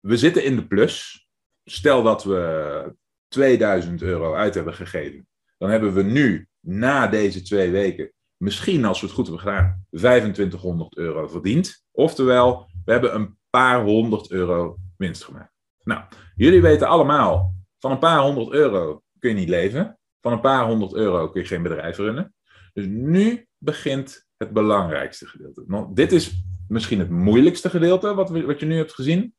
we 0.00 0.16
zitten 0.16 0.44
in 0.44 0.56
de 0.56 0.66
plus. 0.66 1.28
Stel 1.64 2.02
dat 2.02 2.24
we 2.24 2.94
2000 3.28 4.02
euro 4.02 4.34
uit 4.34 4.54
hebben 4.54 4.74
gegeven. 4.74 5.26
Dan 5.58 5.70
hebben 5.70 5.94
we 5.94 6.02
nu, 6.02 6.48
na 6.60 7.06
deze 7.06 7.42
twee 7.42 7.70
weken, 7.70 8.12
misschien 8.36 8.84
als 8.84 9.00
we 9.00 9.06
het 9.06 9.14
goed 9.14 9.26
hebben 9.26 9.44
gedaan, 9.44 9.86
2500 9.90 10.96
euro 10.96 11.28
verdiend. 11.28 11.84
Oftewel, 11.90 12.70
we 12.84 12.92
hebben 12.92 13.14
een 13.14 13.38
paar 13.60 13.82
honderd 13.82 14.30
euro 14.30 14.76
winst 14.96 15.24
gemaakt. 15.24 15.52
Nou, 15.82 16.02
jullie 16.36 16.62
weten 16.62 16.88
allemaal, 16.88 17.54
van 17.78 17.90
een 17.90 17.98
paar 17.98 18.20
honderd 18.20 18.50
euro 18.52 19.02
kun 19.18 19.30
je 19.30 19.36
niet 19.36 19.48
leven. 19.48 19.98
Van 20.20 20.32
een 20.32 20.40
paar 20.40 20.66
honderd 20.66 20.94
euro 20.94 21.28
kun 21.28 21.40
je 21.40 21.46
geen 21.46 21.62
bedrijf 21.62 21.96
runnen. 21.96 22.34
Dus 22.72 22.86
nu 22.86 23.46
begint 23.58 24.26
het 24.36 24.52
belangrijkste 24.52 25.26
gedeelte. 25.26 25.90
Dit 25.92 26.12
is 26.12 26.44
misschien 26.68 26.98
het 26.98 27.10
moeilijkste 27.10 27.70
gedeelte 27.70 28.14
wat, 28.14 28.30
wat 28.30 28.60
je 28.60 28.66
nu 28.66 28.76
hebt 28.76 28.94
gezien. 28.94 29.34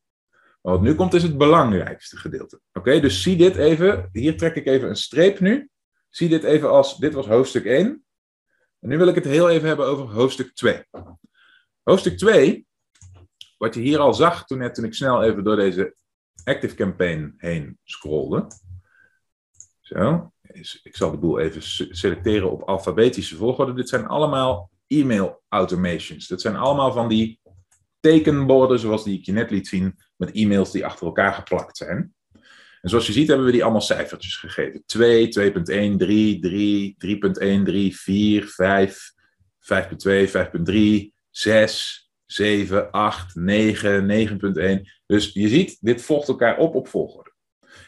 Maar 0.62 0.72
wat 0.72 0.82
nu 0.82 0.94
komt 0.94 1.14
is 1.14 1.22
het 1.22 1.38
belangrijkste 1.38 2.16
gedeelte. 2.16 2.60
Oké, 2.72 3.00
dus 3.00 3.22
zie 3.22 3.36
dit 3.36 3.56
even. 3.56 4.08
Hier 4.12 4.36
trek 4.36 4.54
ik 4.54 4.66
even 4.66 4.88
een 4.88 4.96
streep 4.96 5.40
nu. 5.40 5.68
Zie 6.08 6.28
dit 6.28 6.44
even 6.44 6.70
als, 6.70 6.98
dit 6.98 7.14
was 7.14 7.26
hoofdstuk 7.26 7.64
1. 7.64 8.04
En 8.80 8.88
nu 8.88 8.98
wil 8.98 9.08
ik 9.08 9.14
het 9.14 9.24
heel 9.24 9.50
even 9.50 9.68
hebben 9.68 9.86
over 9.86 10.04
hoofdstuk 10.04 10.54
2. 10.54 10.84
Hoofdstuk 11.82 12.18
2 12.18 12.66
wat 13.56 13.74
je 13.74 13.80
hier 13.80 13.98
al 13.98 14.14
zag 14.14 14.46
toen, 14.46 14.58
net, 14.58 14.74
toen 14.74 14.84
ik 14.84 14.94
snel 14.94 15.22
even 15.22 15.44
door 15.44 15.56
deze 15.56 15.94
Active 16.44 16.74
Campaign 16.74 17.34
heen 17.36 17.78
scrolde. 17.84 18.46
Zo, 19.80 20.32
ik 20.82 20.96
zal 20.96 21.10
de 21.10 21.18
boel 21.18 21.38
even 21.38 21.62
selecteren 21.96 22.50
op 22.50 22.62
alfabetische 22.62 23.36
volgorde. 23.36 23.72
Dit 23.72 23.88
zijn 23.88 24.06
allemaal 24.06 24.70
e-mail 24.86 25.42
automations. 25.48 26.28
Dat 26.28 26.40
zijn 26.40 26.56
allemaal 26.56 26.92
van 26.92 27.08
die 27.08 27.40
tekenborden, 28.00 28.78
zoals 28.78 29.04
die 29.04 29.18
ik 29.18 29.24
je 29.24 29.32
net 29.32 29.50
liet 29.50 29.68
zien, 29.68 29.98
met 30.16 30.32
e-mails 30.32 30.70
die 30.70 30.86
achter 30.86 31.06
elkaar 31.06 31.32
geplakt 31.32 31.76
zijn. 31.76 32.14
En 32.80 32.88
zoals 32.90 33.06
je 33.06 33.12
ziet 33.12 33.28
hebben 33.28 33.46
we 33.46 33.52
die 33.52 33.62
allemaal 33.62 33.80
cijfertjes 33.80 34.36
gegeven. 34.36 34.82
2, 34.86 35.28
2.1, 35.28 35.96
3, 35.96 36.38
3, 36.38 36.96
3.1, 36.98 37.62
3, 37.64 37.96
4, 37.96 38.46
5, 38.46 39.12
5.2, 39.58 40.30
5.3, 40.30 41.08
6, 41.30 42.05
7, 42.26 42.90
8, 42.90 43.34
9, 43.34 44.28
9.1. 44.80 44.90
Dus 45.06 45.32
je 45.32 45.48
ziet, 45.48 45.78
dit 45.80 46.02
volgt 46.02 46.28
elkaar 46.28 46.58
op 46.58 46.74
op 46.74 46.88
volgorde. 46.88 47.34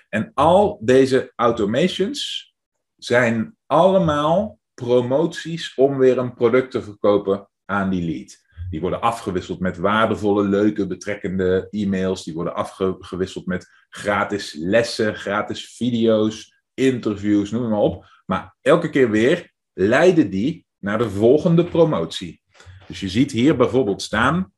En 0.09 0.31
al 0.35 0.79
deze 0.83 1.33
automations 1.37 2.53
zijn 2.97 3.57
allemaal 3.67 4.59
promoties 4.75 5.75
om 5.75 5.99
weer 5.99 6.19
een 6.19 6.35
product 6.35 6.71
te 6.71 6.83
verkopen 6.83 7.49
aan 7.65 7.91
die 7.91 8.03
lead. 8.03 8.47
Die 8.71 8.81
worden 8.81 9.01
afgewisseld 9.01 9.61
met 9.61 9.77
waardevolle, 9.77 10.49
leuke, 10.49 10.87
betrekkende 10.87 11.69
e-mails. 11.71 12.25
Die 12.25 12.35
worden 12.35 12.55
afgewisseld 12.55 13.47
met 13.47 13.67
gratis 13.89 14.55
lessen, 14.59 15.15
gratis 15.15 15.75
video's, 15.77 16.63
interviews, 16.75 17.51
noem 17.51 17.69
maar 17.69 17.79
op. 17.79 18.05
Maar 18.27 18.57
elke 18.61 18.91
keer 18.91 19.11
weer 19.11 19.53
leiden 19.73 20.31
die 20.31 20.67
naar 20.79 20.99
de 20.99 21.11
volgende 21.11 21.65
promotie. 21.65 22.43
Dus 22.89 23.01
je 23.01 23.09
ziet 23.09 23.31
hier 23.31 23.57
bijvoorbeeld 23.57 24.03
staan 24.03 24.53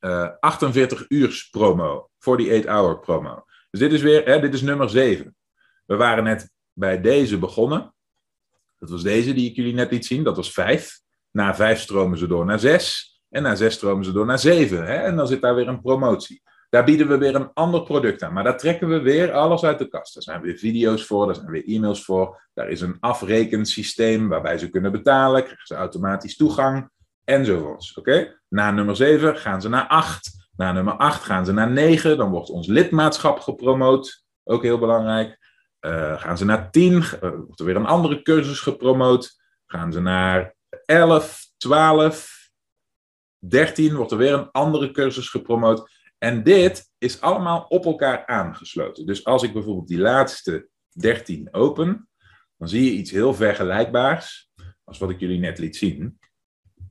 uh, 0.00 0.28
48 0.40 1.04
uur 1.08 1.48
promo, 1.50 2.10
48 2.18 2.70
hour 2.70 2.98
promo. 2.98 3.44
Dus 3.70 3.80
dit 3.80 3.92
is 3.92 4.02
weer, 4.02 4.24
hè, 4.24 4.40
dit 4.40 4.54
is 4.54 4.62
nummer 4.62 4.90
7. 4.90 5.36
We 5.86 5.96
waren 5.96 6.24
net 6.24 6.50
bij 6.72 7.00
deze 7.00 7.38
begonnen. 7.38 7.94
Dat 8.78 8.90
was 8.90 9.02
deze 9.02 9.34
die 9.34 9.50
ik 9.50 9.56
jullie 9.56 9.74
net 9.74 9.90
liet 9.90 10.06
zien, 10.06 10.24
dat 10.24 10.36
was 10.36 10.52
5. 10.52 11.00
Na 11.30 11.54
5 11.54 11.80
stromen 11.80 12.18
ze 12.18 12.26
door 12.26 12.44
naar 12.44 12.58
6. 12.58 13.20
En 13.30 13.42
na 13.42 13.54
6 13.54 13.74
stromen 13.74 14.04
ze 14.04 14.12
door 14.12 14.26
naar 14.26 14.38
7. 14.38 14.86
Hè? 14.86 14.94
En 14.94 15.16
dan 15.16 15.26
zit 15.26 15.40
daar 15.40 15.54
weer 15.54 15.68
een 15.68 15.80
promotie. 15.80 16.42
Daar 16.68 16.84
bieden 16.84 17.08
we 17.08 17.18
weer 17.18 17.34
een 17.34 17.52
ander 17.52 17.82
product 17.82 18.22
aan. 18.22 18.32
Maar 18.32 18.44
daar 18.44 18.58
trekken 18.58 18.88
we 18.88 19.00
weer 19.00 19.32
alles 19.32 19.64
uit 19.64 19.78
de 19.78 19.88
kast. 19.88 20.14
Daar 20.14 20.22
zijn 20.22 20.40
weer 20.40 20.56
video's 20.56 21.04
voor, 21.04 21.26
daar 21.26 21.34
zijn 21.34 21.50
weer 21.50 21.64
e-mails 21.66 22.04
voor. 22.04 22.48
Daar 22.54 22.68
is 22.68 22.80
een 22.80 22.96
afrekensysteem 23.00 24.28
waarbij 24.28 24.58
ze 24.58 24.70
kunnen 24.70 24.92
betalen. 24.92 25.42
Krijgen 25.44 25.66
ze 25.66 25.74
automatisch 25.74 26.36
toegang. 26.36 26.90
Enzovoorts. 27.26 27.94
Oké? 27.94 28.40
Na 28.48 28.70
nummer 28.70 28.96
7 28.96 29.36
gaan 29.36 29.60
ze 29.60 29.68
naar 29.68 29.86
8. 29.86 30.48
Na 30.56 30.72
nummer 30.72 30.96
8 30.96 31.22
gaan 31.22 31.44
ze 31.44 31.52
naar 31.52 31.70
9. 31.70 32.16
Dan 32.16 32.30
wordt 32.30 32.50
ons 32.50 32.66
lidmaatschap 32.66 33.40
gepromoot. 33.40 34.24
Ook 34.44 34.62
heel 34.62 34.78
belangrijk. 34.78 35.38
Uh, 35.80 36.20
gaan 36.20 36.38
ze 36.38 36.44
naar 36.44 36.70
10. 36.70 36.92
Uh, 36.92 37.02
wordt 37.20 37.60
er 37.60 37.66
weer 37.66 37.76
een 37.76 37.86
andere 37.86 38.22
cursus 38.22 38.60
gepromoot. 38.60 39.42
Gaan 39.66 39.92
ze 39.92 40.00
naar 40.00 40.54
11, 40.84 41.46
12, 41.56 42.50
13. 43.38 43.94
Wordt 43.94 44.12
er 44.12 44.18
weer 44.18 44.32
een 44.32 44.50
andere 44.50 44.90
cursus 44.90 45.28
gepromoot. 45.28 45.90
En 46.18 46.42
dit 46.42 46.90
is 46.98 47.20
allemaal 47.20 47.64
op 47.68 47.84
elkaar 47.84 48.26
aangesloten. 48.26 49.06
Dus 49.06 49.24
als 49.24 49.42
ik 49.42 49.52
bijvoorbeeld 49.52 49.88
die 49.88 49.98
laatste 49.98 50.68
13 50.92 51.48
open, 51.54 52.08
dan 52.56 52.68
zie 52.68 52.84
je 52.84 52.98
iets 52.98 53.10
heel 53.10 53.34
vergelijkbaars 53.34 54.50
als 54.84 54.98
wat 54.98 55.10
ik 55.10 55.20
jullie 55.20 55.38
net 55.38 55.58
liet 55.58 55.76
zien. 55.76 56.18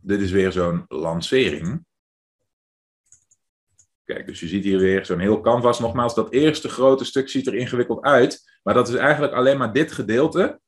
Dit 0.06 0.22
is 0.22 0.32
weer 0.32 0.52
zo'n 0.52 0.86
lancering. 0.88 1.86
Kijk, 4.04 4.28
dus 4.28 4.40
je 4.40 4.48
ziet 4.48 4.64
hier 4.64 4.80
weer 4.80 5.06
zo'n 5.06 5.20
heel 5.20 5.42
canvas. 5.42 5.80
Nogmaals, 5.80 6.16
dat 6.16 6.32
eerste 6.32 6.70
grote 6.70 7.06
stuk 7.06 7.30
ziet 7.30 7.48
er 7.48 7.56
ingewikkeld 7.56 8.02
uit. 8.02 8.60
Maar 8.64 8.74
dat 8.74 8.88
is 8.88 8.96
eigenlijk 8.96 9.34
alleen 9.34 9.58
maar 9.58 9.74
dit 9.74 9.92
gedeelte. 9.92 10.60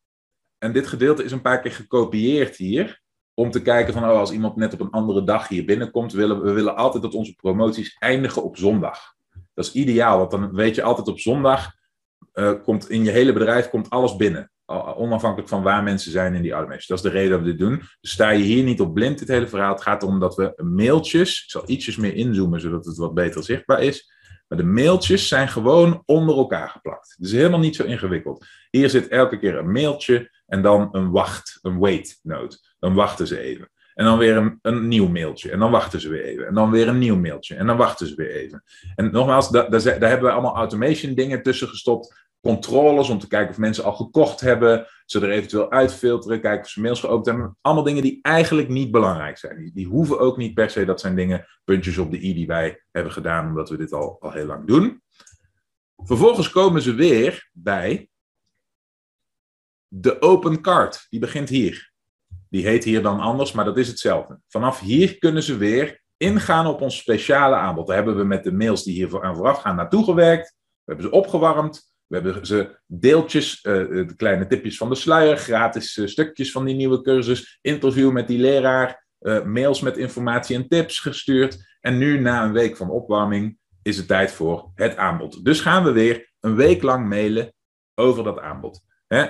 En 0.57 0.73
dit 0.73 0.87
gedeelte 0.87 1.23
is 1.23 1.31
een 1.31 1.41
paar 1.41 1.61
keer 1.61 1.71
gekopieerd 1.71 2.55
hier 2.55 3.01
om 3.33 3.51
te 3.51 3.61
kijken 3.61 3.93
van, 3.93 4.03
oh, 4.03 4.17
als 4.17 4.31
iemand 4.31 4.55
net 4.55 4.73
op 4.73 4.79
een 4.79 4.89
andere 4.89 5.23
dag 5.23 5.47
hier 5.47 5.65
binnenkomt, 5.65 6.13
willen 6.13 6.41
we 6.41 6.51
willen 6.51 6.75
altijd 6.75 7.03
dat 7.03 7.13
onze 7.13 7.35
promoties 7.35 7.95
eindigen 7.99 8.43
op 8.43 8.57
zondag. 8.57 9.15
Dat 9.53 9.65
is 9.65 9.73
ideaal, 9.73 10.17
want 10.17 10.31
dan 10.31 10.55
weet 10.55 10.75
je 10.75 10.83
altijd 10.83 11.07
op 11.07 11.19
zondag 11.19 11.71
uh, 12.33 12.63
komt 12.63 12.89
in 12.89 13.03
je 13.03 13.11
hele 13.11 13.33
bedrijf 13.33 13.69
komt 13.69 13.89
alles 13.89 14.15
binnen. 14.15 14.51
Onafhankelijk 14.95 15.49
van 15.49 15.63
waar 15.63 15.83
mensen 15.83 16.11
zijn 16.11 16.33
in 16.33 16.41
die 16.41 16.51
automation. 16.51 16.85
Dat 16.87 16.97
is 16.97 17.11
de 17.11 17.17
reden 17.17 17.31
dat 17.31 17.39
we 17.39 17.45
dit 17.45 17.59
doen. 17.59 17.81
Dus 18.01 18.11
sta 18.11 18.29
je 18.29 18.43
hier 18.43 18.63
niet 18.63 18.81
op 18.81 18.93
blind, 18.93 19.19
dit 19.19 19.27
hele 19.27 19.47
verhaal. 19.47 19.73
Het 19.73 19.81
gaat 19.81 20.03
erom 20.03 20.19
dat 20.19 20.35
we 20.35 20.53
mailtjes, 20.63 21.43
ik 21.43 21.49
zal 21.49 21.63
ietsjes 21.65 21.95
meer 21.95 22.13
inzoomen 22.13 22.61
zodat 22.61 22.85
het 22.85 22.97
wat 22.97 23.13
beter 23.13 23.43
zichtbaar 23.43 23.81
is. 23.81 24.15
Maar 24.47 24.57
de 24.57 24.63
mailtjes 24.63 25.27
zijn 25.27 25.47
gewoon 25.47 26.03
onder 26.05 26.37
elkaar 26.37 26.69
geplakt. 26.69 27.13
Het 27.17 27.25
is 27.25 27.31
helemaal 27.31 27.59
niet 27.59 27.75
zo 27.75 27.83
ingewikkeld. 27.83 28.45
Hier 28.69 28.89
zit 28.89 29.07
elke 29.07 29.39
keer 29.39 29.57
een 29.57 29.71
mailtje 29.71 30.31
en 30.45 30.61
dan 30.61 30.89
een 30.91 31.11
wacht, 31.11 31.59
een 31.61 31.77
wait 31.77 32.19
note. 32.23 32.57
Dan 32.79 32.93
wachten 32.93 33.27
ze 33.27 33.39
even. 33.39 33.69
En 33.93 34.05
dan 34.05 34.17
weer 34.17 34.37
een, 34.37 34.59
een 34.61 34.87
nieuw 34.87 35.07
mailtje. 35.07 35.51
En 35.51 35.59
dan 35.59 35.71
wachten 35.71 36.01
ze 36.01 36.09
weer 36.09 36.23
even. 36.23 36.47
En 36.47 36.53
dan 36.53 36.71
weer 36.71 36.87
een 36.87 36.97
nieuw 36.97 37.15
mailtje. 37.15 37.55
En 37.55 37.67
dan 37.67 37.77
wachten 37.77 38.07
ze 38.07 38.15
weer 38.15 38.31
even. 38.31 38.63
En 38.95 39.11
nogmaals, 39.11 39.49
daar, 39.49 39.69
daar, 39.69 39.81
daar 39.83 40.09
hebben 40.09 40.27
we 40.27 40.31
allemaal 40.31 40.55
automation 40.55 41.13
dingen 41.13 41.43
tussen 41.43 41.67
gestopt. 41.67 42.26
Controles 42.47 43.09
om 43.09 43.19
te 43.19 43.27
kijken 43.27 43.49
of 43.49 43.57
mensen 43.57 43.83
al 43.83 43.93
gekocht 43.93 44.39
hebben. 44.39 44.87
Ze 45.05 45.19
er 45.19 45.29
eventueel 45.29 45.71
uitfilteren. 45.71 46.41
Kijken 46.41 46.63
of 46.63 46.69
ze 46.69 46.81
mails 46.81 46.99
geopend 46.99 47.25
hebben. 47.25 47.57
Allemaal 47.61 47.83
dingen 47.83 48.01
die 48.01 48.19
eigenlijk 48.21 48.69
niet 48.69 48.91
belangrijk 48.91 49.37
zijn. 49.37 49.71
Die, 49.73 49.87
hoeven 49.87 50.19
ook 50.19 50.37
niet 50.37 50.53
per 50.53 50.69
se. 50.69 50.85
Dat 50.85 50.99
zijn 50.99 51.15
dingen, 51.15 51.47
puntjes 51.63 51.97
op 51.97 52.11
de 52.11 52.23
i 52.23 52.33
die 52.33 52.47
wij 52.47 52.83
hebben 52.91 53.11
gedaan. 53.11 53.47
Omdat 53.47 53.69
we 53.69 53.77
dit 53.77 53.93
al, 53.93 54.17
al 54.19 54.31
heel 54.31 54.45
lang 54.45 54.67
doen. 54.67 55.01
Vervolgens 55.97 56.49
komen 56.49 56.81
ze 56.81 56.93
weer 56.93 57.49
bij 57.53 58.09
de 59.87 60.21
open 60.21 60.61
card. 60.61 61.07
Die 61.09 61.19
begint 61.19 61.49
hier. 61.49 61.91
Die 62.49 62.67
heet 62.67 62.83
hier 62.83 63.01
dan 63.01 63.19
anders, 63.19 63.51
maar 63.51 63.65
dat 63.65 63.77
is 63.77 63.87
hetzelfde. 63.87 64.39
Vanaf 64.47 64.79
hier 64.79 65.17
kunnen 65.17 65.43
ze 65.43 65.57
weer 65.57 66.01
ingaan 66.17 66.67
op 66.67 66.81
ons 66.81 66.97
speciale 66.97 67.55
aanbod. 67.55 67.87
Daar 67.87 67.95
hebben 67.95 68.17
we 68.17 68.23
met 68.23 68.43
de 68.43 68.51
mails 68.51 68.83
die 68.83 68.93
hier 68.93 69.23
aan 69.23 69.35
vooraf 69.35 69.59
gaan 69.59 69.75
naartoe 69.75 70.03
gewerkt. 70.03 70.55
We 70.57 70.93
hebben 70.93 71.05
ze 71.05 71.11
opgewarmd. 71.11 71.95
We 72.07 72.15
hebben 72.15 72.45
ze 72.45 72.79
deeltjes, 72.85 73.63
uh, 73.63 73.73
de 74.07 74.15
kleine 74.15 74.47
tipjes 74.47 74.77
van 74.77 74.89
de 74.89 74.95
sluier, 74.95 75.37
gratis 75.37 75.97
uh, 75.97 76.07
stukjes 76.07 76.51
van 76.51 76.65
die 76.65 76.75
nieuwe 76.75 77.01
cursus, 77.01 77.59
interview 77.61 78.11
met 78.11 78.27
die 78.27 78.39
leraar, 78.39 79.05
mails 79.45 79.81
met 79.81 79.97
informatie 79.97 80.55
en 80.55 80.67
tips 80.67 80.99
gestuurd. 80.99 81.77
En 81.81 81.97
nu, 81.97 82.19
na 82.19 82.43
een 82.43 82.53
week 82.53 82.77
van 82.77 82.89
opwarming, 82.89 83.57
is 83.81 83.97
het 83.97 84.07
tijd 84.07 84.31
voor 84.31 84.71
het 84.75 84.95
aanbod. 84.95 85.45
Dus 85.45 85.61
gaan 85.61 85.83
we 85.83 85.91
weer 85.91 86.31
een 86.39 86.55
week 86.55 86.81
lang 86.81 87.07
mailen 87.07 87.53
over 87.95 88.23
dat 88.23 88.39
aanbod. 88.39 88.81
Hè? 89.07 89.25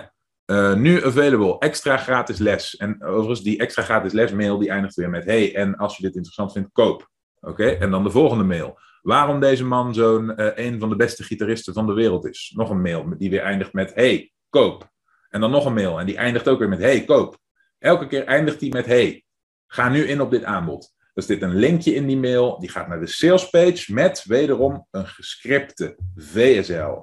Nu 0.75 1.05
available, 1.05 1.59
extra 1.59 1.97
gratis 1.97 2.37
les. 2.37 2.75
En 2.75 3.03
overigens, 3.03 3.41
die 3.41 3.59
extra 3.59 3.83
gratis 3.83 4.13
les 4.13 4.31
mail 4.31 4.57
die 4.57 4.69
eindigt 4.69 4.95
weer 4.95 5.09
met: 5.09 5.25
Hey, 5.25 5.55
en 5.55 5.75
als 5.75 5.97
je 5.97 6.03
dit 6.03 6.15
interessant 6.15 6.51
vindt, 6.51 6.69
koop. 6.71 7.09
Oké, 7.39 7.65
en 7.65 7.91
dan 7.91 8.03
de 8.03 8.09
volgende 8.09 8.43
mail. 8.43 8.79
Waarom 9.07 9.39
deze 9.39 9.65
man 9.65 9.93
zo'n 9.93 10.33
uh, 10.35 10.49
een 10.55 10.79
van 10.79 10.89
de 10.89 10.95
beste 10.95 11.23
gitaristen 11.23 11.73
van 11.73 11.85
de 11.85 11.93
wereld 11.93 12.25
is. 12.25 12.53
Nog 12.55 12.69
een 12.69 12.81
mail 12.81 13.17
die 13.17 13.29
weer 13.29 13.41
eindigt 13.41 13.73
met: 13.73 13.93
Hey, 13.93 14.31
koop. 14.49 14.89
En 15.29 15.41
dan 15.41 15.51
nog 15.51 15.65
een 15.65 15.73
mail 15.73 15.99
en 15.99 16.05
die 16.05 16.17
eindigt 16.17 16.47
ook 16.47 16.59
weer 16.59 16.69
met: 16.69 16.79
Hey, 16.79 17.03
koop. 17.03 17.37
Elke 17.79 18.07
keer 18.07 18.23
eindigt 18.23 18.59
die 18.59 18.73
met: 18.73 18.85
Hey, 18.85 19.25
ga 19.67 19.89
nu 19.89 20.03
in 20.03 20.21
op 20.21 20.31
dit 20.31 20.43
aanbod. 20.43 20.95
Er 21.13 21.23
zit 21.23 21.41
een 21.41 21.55
linkje 21.55 21.93
in 21.93 22.07
die 22.07 22.17
mail, 22.17 22.59
die 22.59 22.69
gaat 22.69 22.87
naar 22.87 22.99
de 22.99 23.07
salespage 23.07 23.93
met 23.93 24.23
wederom 24.25 24.87
een 24.91 25.07
gescripte 25.07 25.97
VSL, 26.15 26.93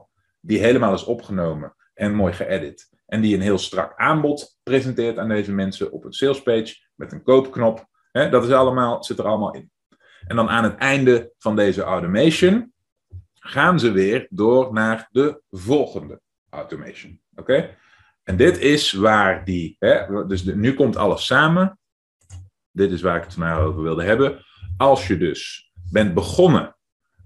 die 0.40 0.59
helemaal 0.59 0.95
is 0.95 1.05
opgenomen 1.05 1.75
en 1.95 2.14
mooi 2.14 2.33
geëdit 2.33 2.88
en 3.07 3.21
die 3.21 3.35
een 3.35 3.43
heel 3.43 3.59
strak 3.59 3.93
aanbod 3.97 4.59
presenteert 4.62 5.19
aan 5.19 5.29
deze 5.29 5.53
mensen 5.53 5.93
op 5.93 6.05
een 6.05 6.12
salespage 6.12 6.77
met 6.95 7.12
een 7.12 7.23
koopknop. 7.23 7.87
dat 8.12 8.45
is 8.45 8.51
allemaal, 8.51 9.05
zit 9.05 9.19
er 9.19 9.27
allemaal 9.27 9.55
in. 9.55 9.73
En 10.26 10.37
dan 10.37 10.48
aan 10.48 10.64
het 10.64 10.76
einde 10.76 11.32
van 11.38 11.56
deze 11.56 11.82
automation 11.82 12.72
gaan 13.34 13.78
ze 13.78 13.90
weer 13.92 14.26
door 14.30 14.72
naar 14.72 15.08
de 15.10 15.42
volgende 15.50 16.20
automation. 16.50 17.20
Oké? 17.34 17.76
En 18.22 18.37
dit 18.37 18.58
is 18.58 18.92
waar 18.92 19.44
die, 19.44 19.76
hè, 19.78 20.26
dus 20.26 20.44
nu 20.44 20.74
komt 20.74 20.96
alles 20.96 21.26
samen. 21.26 21.78
Dit 22.70 22.90
is 22.90 23.02
waar 23.02 23.16
ik 23.16 23.24
het 23.24 23.32
vandaag 23.32 23.58
over 23.58 23.82
wilde 23.82 24.04
hebben. 24.04 24.44
Als 24.76 25.06
je 25.06 25.16
dus 25.16 25.70
bent 25.90 26.14
begonnen 26.14 26.76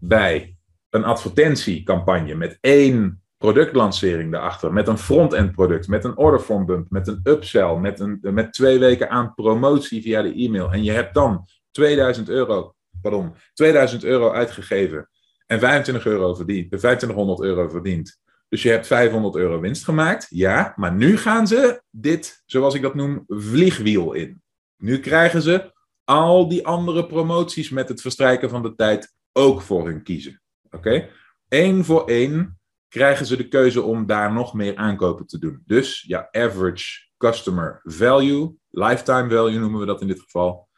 bij 0.00 0.56
een 0.90 1.04
advertentiecampagne 1.04 2.34
met 2.34 2.58
één 2.60 3.22
productlancering 3.36 4.32
daarachter, 4.32 4.72
met 4.72 4.88
een 4.88 4.98
front-end 4.98 5.52
product, 5.52 5.88
met 5.88 6.04
een 6.04 6.16
orderform 6.16 6.66
bump, 6.66 6.90
met 6.90 7.08
een 7.08 7.20
upsell, 7.24 7.76
met, 7.76 8.00
een, 8.00 8.18
met 8.20 8.52
twee 8.52 8.78
weken 8.78 9.10
aan 9.10 9.34
promotie 9.34 10.02
via 10.02 10.22
de 10.22 10.34
e-mail. 10.34 10.72
En 10.72 10.84
je 10.84 10.92
hebt 10.92 11.14
dan 11.14 11.46
2000 11.70 12.28
euro, 12.28 12.74
pardon, 13.02 13.34
2000 13.54 14.04
euro 14.04 14.32
uitgegeven 14.32 15.08
en 15.46 15.58
25 15.58 16.06
euro 16.06 16.34
verdiend, 16.34 16.66
2500 16.68 17.40
euro 17.40 17.68
verdiend. 17.68 18.20
Dus 18.48 18.62
je 18.62 18.70
hebt 18.70 18.86
500 18.86 19.36
euro 19.36 19.60
winst 19.60 19.84
gemaakt, 19.84 20.26
ja, 20.28 20.72
maar 20.76 20.92
nu 20.92 21.16
gaan 21.16 21.46
ze 21.46 21.82
dit, 21.90 22.42
zoals 22.46 22.74
ik 22.74 22.82
dat 22.82 22.94
noem, 22.94 23.24
vliegwiel 23.26 24.12
in. 24.12 24.42
Nu 24.76 25.00
krijgen 25.00 25.42
ze 25.42 25.72
al 26.04 26.48
die 26.48 26.66
andere 26.66 27.06
promoties 27.06 27.70
met 27.70 27.88
het 27.88 28.00
verstrijken 28.00 28.50
van 28.50 28.62
de 28.62 28.74
tijd 28.74 29.14
ook 29.32 29.62
voor 29.62 29.86
hun 29.86 30.02
kiezen. 30.02 30.42
Oké? 30.70 31.08
Eén 31.48 31.84
voor 31.84 32.06
één 32.06 32.58
krijgen 32.88 33.26
ze 33.26 33.36
de 33.36 33.48
keuze 33.48 33.82
om 33.82 34.06
daar 34.06 34.32
nog 34.32 34.54
meer 34.54 34.76
aankopen 34.76 35.26
te 35.26 35.38
doen. 35.38 35.62
Dus 35.66 36.04
ja, 36.06 36.28
average 36.30 37.06
customer 37.16 37.80
value, 37.82 38.54
lifetime 38.70 39.30
value 39.30 39.58
noemen 39.58 39.80
we 39.80 39.86
dat 39.86 40.00
in 40.00 40.06
dit 40.06 40.20
geval, 40.20 40.68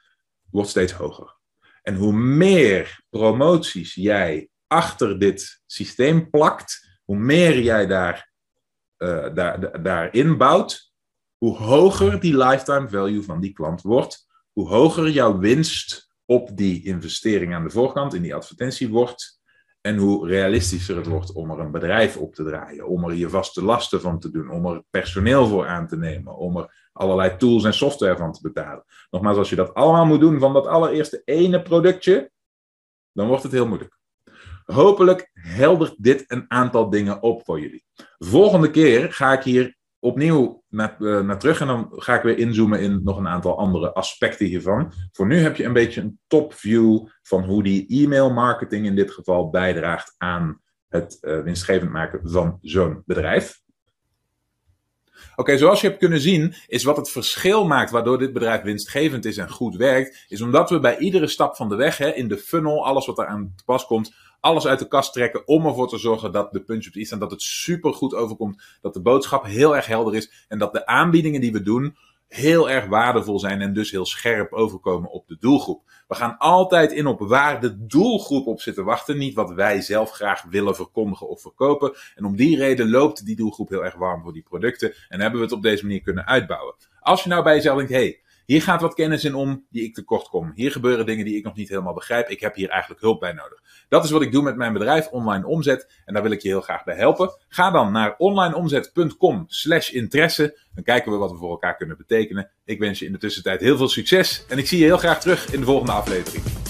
wordt 0.50 0.68
steeds 0.68 0.92
hoger. 0.92 1.39
En 1.82 1.94
hoe 1.94 2.12
meer 2.12 3.00
promoties 3.10 3.94
jij 3.94 4.48
achter 4.66 5.18
dit 5.18 5.62
systeem 5.66 6.30
plakt, 6.30 6.98
hoe 7.04 7.16
meer 7.16 7.60
jij 7.60 7.86
daar, 7.86 8.32
uh, 8.98 9.34
daar, 9.34 9.82
daarin 9.82 10.36
bouwt, 10.36 10.92
hoe 11.36 11.56
hoger 11.56 12.20
die 12.20 12.36
lifetime 12.36 12.88
value 12.88 13.22
van 13.22 13.40
die 13.40 13.52
klant 13.52 13.82
wordt, 13.82 14.26
hoe 14.52 14.68
hoger 14.68 15.10
jouw 15.10 15.38
winst 15.38 16.14
op 16.24 16.56
die 16.56 16.84
investering 16.84 17.54
aan 17.54 17.64
de 17.64 17.70
voorkant 17.70 18.14
in 18.14 18.22
die 18.22 18.34
advertentie 18.34 18.88
wordt, 18.88 19.40
en 19.80 19.96
hoe 19.96 20.28
realistischer 20.28 20.96
het 20.96 21.06
wordt 21.06 21.32
om 21.32 21.50
er 21.50 21.58
een 21.58 21.70
bedrijf 21.70 22.16
op 22.16 22.34
te 22.34 22.44
draaien, 22.44 22.86
om 22.86 23.04
er 23.04 23.14
je 23.14 23.28
vaste 23.28 23.64
lasten 23.64 24.00
van 24.00 24.18
te 24.18 24.30
doen, 24.30 24.50
om 24.50 24.66
er 24.66 24.82
personeel 24.90 25.46
voor 25.46 25.66
aan 25.66 25.86
te 25.86 25.96
nemen, 25.96 26.36
om 26.36 26.56
er 26.56 26.88
allerlei 27.00 27.36
tools 27.36 27.64
en 27.64 27.74
software 27.74 28.16
van 28.16 28.32
te 28.32 28.40
betalen. 28.42 28.84
Nogmaals, 29.10 29.36
als 29.36 29.50
je 29.50 29.56
dat 29.56 29.74
allemaal 29.74 30.06
moet 30.06 30.20
doen 30.20 30.38
van 30.38 30.52
dat 30.52 30.66
allereerste 30.66 31.22
ene 31.24 31.62
productje, 31.62 32.30
dan 33.12 33.26
wordt 33.26 33.42
het 33.42 33.52
heel 33.52 33.66
moeilijk. 33.66 33.98
Hopelijk 34.64 35.30
heldert 35.32 35.94
dit 35.98 36.24
een 36.26 36.44
aantal 36.48 36.90
dingen 36.90 37.22
op 37.22 37.44
voor 37.44 37.60
jullie. 37.60 37.84
Volgende 38.18 38.70
keer 38.70 39.12
ga 39.12 39.32
ik 39.32 39.42
hier 39.42 39.76
opnieuw 39.98 40.62
naar, 40.68 40.96
naar 40.98 41.38
terug 41.38 41.60
en 41.60 41.66
dan 41.66 41.88
ga 41.90 42.14
ik 42.14 42.22
weer 42.22 42.38
inzoomen 42.38 42.80
in 42.80 43.00
nog 43.04 43.16
een 43.16 43.28
aantal 43.28 43.58
andere 43.58 43.92
aspecten 43.92 44.46
hiervan. 44.46 44.92
Voor 45.12 45.26
nu 45.26 45.36
heb 45.36 45.56
je 45.56 45.64
een 45.64 45.72
beetje 45.72 46.00
een 46.00 46.18
top 46.26 46.54
view 46.54 47.06
van 47.22 47.44
hoe 47.44 47.62
die 47.62 48.04
e-mail 48.04 48.30
marketing 48.30 48.86
in 48.86 48.94
dit 48.94 49.10
geval 49.10 49.50
bijdraagt 49.50 50.14
aan 50.18 50.60
het 50.88 51.18
uh, 51.20 51.42
winstgevend 51.42 51.90
maken 51.90 52.20
van 52.22 52.58
zo'n 52.60 53.02
bedrijf. 53.06 53.60
Oké, 55.40 55.58
zoals 55.58 55.80
je 55.80 55.86
hebt 55.86 55.98
kunnen 55.98 56.20
zien, 56.20 56.54
is 56.66 56.84
wat 56.84 56.96
het 56.96 57.10
verschil 57.10 57.66
maakt 57.66 57.90
waardoor 57.90 58.18
dit 58.18 58.32
bedrijf 58.32 58.62
winstgevend 58.62 59.24
is 59.24 59.36
en 59.36 59.50
goed 59.50 59.76
werkt, 59.76 60.24
is 60.28 60.40
omdat 60.40 60.70
we 60.70 60.80
bij 60.80 60.98
iedere 60.98 61.26
stap 61.26 61.56
van 61.56 61.68
de 61.68 61.74
weg, 61.74 61.98
hè, 61.98 62.10
in 62.10 62.28
de 62.28 62.36
funnel, 62.36 62.84
alles 62.86 63.06
wat 63.06 63.18
er 63.18 63.26
aan 63.26 63.52
te 63.56 63.64
pas 63.64 63.86
komt, 63.86 64.14
alles 64.40 64.66
uit 64.66 64.78
de 64.78 64.88
kast 64.88 65.12
trekken 65.12 65.48
om 65.48 65.66
ervoor 65.66 65.88
te 65.88 65.98
zorgen 65.98 66.32
dat 66.32 66.52
de 66.52 66.60
punch 66.60 66.86
op 66.86 66.92
de 66.92 67.00
i 67.00 67.04
staan, 67.04 67.18
dat 67.18 67.30
het 67.30 67.42
super 67.42 67.94
goed 67.94 68.14
overkomt, 68.14 68.62
dat 68.80 68.94
de 68.94 69.00
boodschap 69.00 69.44
heel 69.44 69.76
erg 69.76 69.86
helder 69.86 70.14
is 70.14 70.44
en 70.48 70.58
dat 70.58 70.72
de 70.72 70.86
aanbiedingen 70.86 71.40
die 71.40 71.52
we 71.52 71.62
doen 71.62 71.96
heel 72.30 72.70
erg 72.70 72.86
waardevol 72.86 73.38
zijn 73.38 73.60
en 73.60 73.72
dus 73.72 73.90
heel 73.90 74.06
scherp 74.06 74.52
overkomen 74.52 75.10
op 75.10 75.28
de 75.28 75.36
doelgroep. 75.40 75.82
We 76.08 76.14
gaan 76.14 76.38
altijd 76.38 76.92
in 76.92 77.06
op 77.06 77.20
waar 77.20 77.60
de 77.60 77.86
doelgroep 77.86 78.46
op 78.46 78.60
zit 78.60 78.74
te 78.74 78.82
wachten, 78.82 79.18
niet 79.18 79.34
wat 79.34 79.50
wij 79.50 79.80
zelf 79.80 80.10
graag 80.10 80.42
willen 80.42 80.74
verkondigen 80.74 81.28
of 81.28 81.40
verkopen. 81.40 81.92
En 82.14 82.24
om 82.24 82.36
die 82.36 82.56
reden 82.56 82.90
loopt 82.90 83.26
die 83.26 83.36
doelgroep 83.36 83.68
heel 83.68 83.84
erg 83.84 83.94
warm 83.94 84.22
voor 84.22 84.32
die 84.32 84.42
producten 84.42 84.94
en 85.08 85.20
hebben 85.20 85.38
we 85.38 85.46
het 85.46 85.54
op 85.54 85.62
deze 85.62 85.84
manier 85.84 86.00
kunnen 86.00 86.26
uitbouwen. 86.26 86.74
Als 87.00 87.22
je 87.22 87.28
nou 87.28 87.42
bij 87.42 87.54
jezelf 87.54 87.76
denkt, 87.76 87.92
hey, 87.92 88.20
hier 88.50 88.62
gaat 88.62 88.80
wat 88.80 88.94
kennis 88.94 89.24
in 89.24 89.34
om 89.34 89.66
die 89.70 89.84
ik 89.84 89.94
tekort 89.94 90.28
kom. 90.28 90.52
Hier 90.54 90.72
gebeuren 90.72 91.06
dingen 91.06 91.24
die 91.24 91.36
ik 91.36 91.44
nog 91.44 91.56
niet 91.56 91.68
helemaal 91.68 91.94
begrijp. 91.94 92.28
Ik 92.28 92.40
heb 92.40 92.54
hier 92.54 92.68
eigenlijk 92.68 93.00
hulp 93.00 93.20
bij 93.20 93.32
nodig. 93.32 93.62
Dat 93.88 94.04
is 94.04 94.10
wat 94.10 94.22
ik 94.22 94.32
doe 94.32 94.42
met 94.42 94.56
mijn 94.56 94.72
bedrijf 94.72 95.08
Online 95.08 95.46
Omzet. 95.46 96.02
En 96.04 96.14
daar 96.14 96.22
wil 96.22 96.32
ik 96.32 96.42
je 96.42 96.48
heel 96.48 96.60
graag 96.60 96.84
bij 96.84 96.96
helpen. 96.96 97.30
Ga 97.48 97.70
dan 97.70 97.92
naar 97.92 98.14
onlineomzet.com 98.18 99.44
slash 99.48 99.90
interesse. 99.90 100.58
Dan 100.74 100.84
kijken 100.84 101.12
we 101.12 101.18
wat 101.18 101.30
we 101.30 101.36
voor 101.36 101.50
elkaar 101.50 101.76
kunnen 101.76 101.96
betekenen. 101.96 102.50
Ik 102.64 102.78
wens 102.78 102.98
je 102.98 103.06
in 103.06 103.12
de 103.12 103.18
tussentijd 103.18 103.60
heel 103.60 103.76
veel 103.76 103.88
succes. 103.88 104.44
En 104.48 104.58
ik 104.58 104.66
zie 104.66 104.78
je 104.78 104.84
heel 104.84 104.98
graag 104.98 105.20
terug 105.20 105.52
in 105.52 105.60
de 105.60 105.66
volgende 105.66 105.92
aflevering. 105.92 106.69